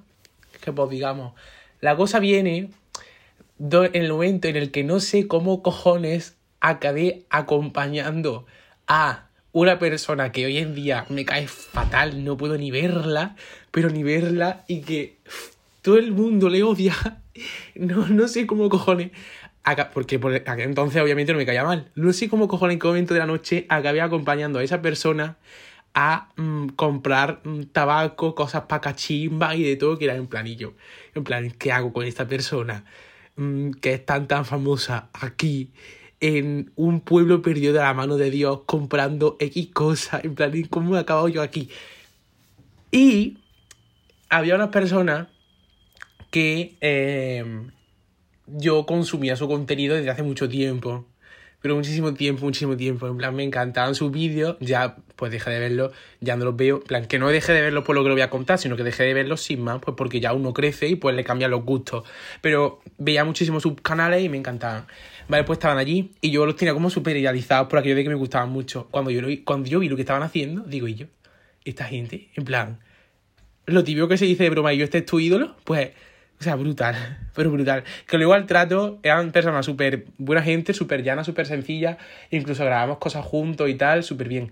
que 0.62 0.72
pues 0.72 0.90
digamos, 0.90 1.34
la 1.82 1.98
cosa 1.98 2.20
viene 2.20 2.70
en 3.60 3.90
el 3.94 4.12
momento 4.12 4.48
en 4.48 4.56
el 4.56 4.72
que 4.72 4.86
no 4.86 5.02
sé 5.02 5.28
cómo 5.28 5.62
cojones 5.62 6.38
acabé 6.62 7.26
acompañando 7.30 8.46
a 8.88 9.28
una 9.52 9.80
persona 9.80 10.32
que 10.32 10.46
hoy 10.46 10.60
en 10.60 10.76
día 10.76 11.06
me 11.10 11.26
cae 11.26 11.48
fatal, 11.48 12.24
no 12.24 12.38
puedo 12.38 12.58
ni 12.58 12.72
verla, 12.72 13.36
pero 13.72 13.90
ni 13.90 14.02
verla 14.02 14.64
y 14.70 14.80
que 14.80 15.18
todo 15.82 15.98
el 15.98 16.14
mundo 16.14 16.50
le 16.50 16.64
odia. 16.64 16.96
No, 17.74 18.08
no 18.10 18.28
sé 18.28 18.46
cómo 18.46 18.70
cojones 18.70 19.10
porque 19.92 20.20
por 20.20 20.36
entonces 20.36 21.02
obviamente 21.02 21.32
no 21.32 21.40
me 21.40 21.48
caía 21.48 21.64
mal. 21.64 21.90
No 21.96 22.14
sé 22.14 22.30
cómo 22.30 22.48
cojones 22.48 22.76
en 22.76 22.80
qué 22.80 22.88
momento 22.88 23.16
de 23.16 23.22
la 23.22 23.26
noche 23.26 23.66
acabé 23.70 24.02
acompañando 24.02 24.60
a 24.60 24.64
esa 24.64 24.84
persona 24.84 25.38
a 25.94 26.30
mm, 26.36 26.70
comprar 26.70 27.42
mm, 27.44 27.64
tabaco, 27.72 28.36
cosas 28.36 28.64
para 28.64 28.82
cachimba 28.82 29.56
y 29.56 29.64
de 29.64 29.76
todo 29.76 29.98
que 29.98 30.06
era 30.06 30.16
en 30.16 30.28
planillo. 30.28 30.74
En 31.16 31.24
plan, 31.24 31.52
¿qué 31.52 31.72
hago 31.72 31.94
con 31.94 32.06
esta 32.06 32.28
persona 32.28 32.86
mm, 33.36 33.72
que 33.74 33.94
es 33.94 34.06
tan 34.06 34.28
tan 34.28 34.46
famosa 34.46 35.10
aquí 35.14 35.72
en 36.20 36.72
un 36.76 37.02
pueblo 37.02 37.42
perdido 37.42 37.74
de 37.74 37.80
la 37.80 37.94
mano 37.94 38.18
de 38.18 38.32
Dios 38.32 38.62
comprando 38.66 39.38
X 39.40 39.70
cosas? 39.74 40.24
En 40.24 40.36
plan, 40.36 40.52
¿cómo 40.70 40.96
he 40.98 41.00
acabado 41.00 41.28
yo 41.28 41.42
aquí? 41.42 41.70
Y 42.92 43.38
había 44.30 44.56
unas 44.56 44.70
personas 44.70 45.28
que... 46.32 46.76
Eh, 46.82 47.70
yo 48.48 48.86
consumía 48.86 49.36
su 49.36 49.48
contenido 49.48 49.96
desde 49.96 50.10
hace 50.10 50.24
mucho 50.24 50.50
tiempo. 50.50 51.06
Pero 51.62 51.76
muchísimo 51.76 52.14
tiempo, 52.14 52.46
muchísimo 52.46 52.76
tiempo. 52.76 53.08
En 53.08 53.18
plan, 53.18 53.34
me 53.36 53.44
encantaban 53.44 53.96
sus 53.96 54.12
vídeos. 54.12 54.58
Ya, 54.60 54.98
pues 55.24 55.32
dejé 55.32 55.52
de 55.52 55.60
verlos, 55.60 55.94
ya 56.20 56.36
no 56.36 56.44
los 56.44 56.58
veo. 56.58 56.80
En 56.80 56.84
plan, 56.84 57.06
que 57.06 57.18
no 57.18 57.30
dejé 57.30 57.54
de 57.54 57.62
verlos 57.62 57.86
por 57.86 57.96
lo 57.96 58.04
que 58.04 58.10
lo 58.10 58.16
voy 58.16 58.24
a 58.24 58.30
contar, 58.30 58.60
sino 58.60 58.76
que 58.76 58.84
dejé 58.84 59.04
de 59.04 59.14
verlos 59.14 59.42
sin 59.42 59.62
más, 59.62 59.80
pues 59.80 59.96
porque 59.96 60.20
ya 60.20 60.34
uno 60.34 60.52
crece 60.52 60.90
y 60.90 60.98
pues 60.98 61.16
le 61.16 61.24
cambian 61.24 61.50
los 61.50 61.64
gustos. 61.64 62.04
Pero 62.42 62.82
veía 62.98 63.24
muchísimo 63.24 63.62
sus 63.62 63.80
canales 63.80 64.22
y 64.22 64.28
me 64.28 64.36
encantaban. 64.36 64.86
Vale, 65.30 65.46
pues 65.46 65.60
estaban 65.60 65.78
allí 65.78 66.12
y 66.20 66.30
yo 66.30 66.46
los 66.46 66.58
tenía 66.58 66.74
como 66.74 66.90
súper 66.90 67.16
idealizados 67.16 67.70
por 67.70 67.80
aquello 67.80 67.96
de 67.96 68.04
que 68.04 68.10
me 68.10 68.16
gustaban 68.16 68.50
mucho. 68.50 68.90
Cuando 68.92 69.12
yo, 69.12 69.22
cuando 69.46 69.70
yo 69.70 69.80
vi 69.80 69.88
lo 69.88 69.96
que 69.96 70.02
estaban 70.02 70.24
haciendo, 70.24 70.64
digo, 70.64 70.90
¿y 70.90 70.96
yo? 70.96 71.06
Esta 71.64 71.86
gente, 71.86 72.28
en 72.36 72.44
plan, 72.44 72.80
lo 73.66 73.86
tibio 73.86 74.10
que 74.10 74.18
se 74.18 74.26
dice 74.26 74.44
de 74.44 74.50
broma, 74.50 74.74
¿y 74.74 74.80
yo 74.80 74.84
este 74.84 74.98
es 74.98 75.06
tu 75.06 75.22
ídolo? 75.22 75.56
Pues 75.64 75.92
o 76.40 76.44
sea, 76.44 76.56
brutal, 76.56 76.96
pero 77.36 77.52
brutal. 77.52 77.84
Que 78.08 78.18
luego 78.18 78.34
al 78.34 78.46
trato 78.46 79.00
eran 79.04 79.32
personas 79.32 79.66
súper 79.66 80.06
buena 80.18 80.42
gente, 80.42 80.74
súper 80.74 81.04
llana, 81.04 81.24
súper 81.24 81.46
sencilla. 81.46 81.98
Incluso 82.32 82.66
grabamos 82.66 82.98
cosas 82.98 83.26
juntos 83.26 83.70
y 83.70 83.76
tal, 83.76 84.04
súper 84.04 84.28
bien. 84.28 84.52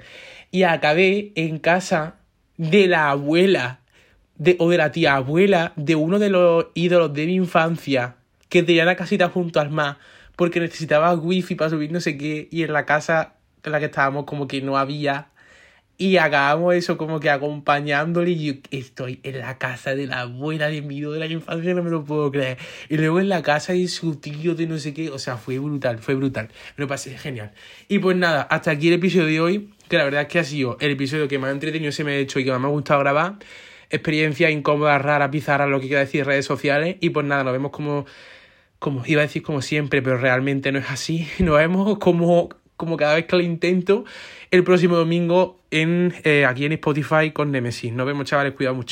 Y 0.52 0.64
acabé 0.64 1.32
en 1.36 1.60
casa 1.60 2.16
de 2.58 2.88
la 2.88 3.10
abuela, 3.10 3.80
de, 4.36 4.56
o 4.60 4.70
de 4.70 4.78
la 4.78 4.92
tía 4.92 5.16
abuela, 5.16 5.74
de 5.76 5.96
uno 5.96 6.20
de 6.20 6.30
los 6.30 6.68
ídolos 6.74 7.14
de 7.14 7.26
mi 7.26 7.36
infancia, 7.36 8.16
que 8.50 8.64
tenía 8.64 8.86
la 8.86 8.96
casita 8.96 9.30
junto 9.30 9.60
al 9.60 9.70
mar, 9.70 9.98
porque 10.36 10.60
necesitaba 10.60 11.14
wifi 11.14 11.56
para 11.56 11.70
subir 11.70 11.92
no 11.92 12.00
sé 12.00 12.18
qué, 12.18 12.48
y 12.52 12.64
en 12.64 12.74
la 12.74 12.86
casa 12.86 13.36
en 13.64 13.72
la 13.72 13.80
que 13.80 13.86
estábamos 13.86 14.26
como 14.26 14.48
que 14.48 14.62
no 14.62 14.78
había 14.78 15.31
y 16.02 16.18
acabamos 16.18 16.74
eso 16.74 16.98
como 16.98 17.20
que 17.20 17.30
acompañándole 17.30 18.32
y 18.32 18.44
yo 18.44 18.54
estoy 18.72 19.20
en 19.22 19.38
la 19.38 19.60
casa 19.60 19.94
de 19.94 20.08
la 20.08 20.22
abuela 20.22 20.68
de 20.68 20.82
mi 20.82 21.00
de 21.00 21.20
la 21.20 21.28
infancia, 21.28 21.76
no 21.76 21.84
me 21.84 21.92
lo 21.92 22.04
puedo 22.04 22.32
creer. 22.32 22.58
Y 22.90 22.98
luego 22.98 23.20
en 23.20 23.30
la 23.30 23.44
casa 23.44 23.74
de 23.74 23.88
su 23.88 24.16
tío 24.16 24.56
de 24.56 24.66
no 24.66 24.80
sé 24.80 24.96
qué, 24.96 25.12
o 25.12 25.20
sea, 25.20 25.38
fue 25.38 25.60
brutal, 25.60 26.00
fue 26.00 26.16
brutal. 26.16 26.50
Me 26.76 26.86
lo 26.86 26.88
pasé 26.88 27.16
genial. 27.20 27.52
Y 27.88 28.00
pues 28.00 28.18
nada, 28.18 28.42
hasta 28.42 28.72
aquí 28.72 28.88
el 28.88 28.96
episodio 28.96 29.28
de 29.28 29.42
hoy, 29.42 29.74
que 29.90 29.98
la 29.98 30.06
verdad 30.06 30.24
es 30.24 30.28
que 30.30 30.40
ha 30.40 30.44
sido 30.44 30.76
el 30.80 30.90
episodio 30.90 31.28
que 31.28 31.38
más 31.38 31.52
entretenido 31.52 31.92
se 31.92 32.04
me 32.04 32.14
ha 32.14 32.16
hecho 32.16 32.40
y 32.40 32.46
que 32.46 32.50
más 32.50 32.60
me 32.60 32.66
ha 32.66 32.72
gustado 32.72 33.00
grabar. 33.02 33.36
Experiencia 33.92 34.50
incómoda, 34.50 34.98
rara, 34.98 35.30
pizarra, 35.30 35.68
lo 35.68 35.80
que 35.80 35.86
quiera 35.86 36.00
decir 36.00 36.26
redes 36.26 36.48
sociales. 36.48 36.96
Y 37.00 37.12
pues 37.12 37.28
nada, 37.28 37.44
nos 37.44 37.54
vemos 37.54 37.70
como, 37.70 38.08
como 38.80 39.04
iba 39.06 39.22
a 39.22 39.26
decir 39.28 39.44
como 39.44 39.62
siempre, 39.62 40.02
pero 40.02 40.18
realmente 40.18 40.72
no 40.72 40.80
es 40.80 40.90
así. 40.90 41.28
Nos 41.38 41.58
vemos 41.58 42.00
como 42.00 42.50
como 42.82 42.98
cada 42.98 43.14
vez 43.14 43.28
que 43.28 43.36
lo 43.36 43.44
intento, 43.44 44.06
el 44.50 44.64
próximo 44.64 44.96
domingo 44.96 45.61
en, 45.72 46.14
eh, 46.24 46.46
aquí 46.46 46.66
en 46.66 46.74
Spotify 46.74 47.32
con 47.32 47.52
Nemesis. 47.52 47.92
Nos 47.94 48.06
vemos, 48.06 48.26
chavales, 48.26 48.54
cuidado 48.54 48.76
mucho. 48.76 48.90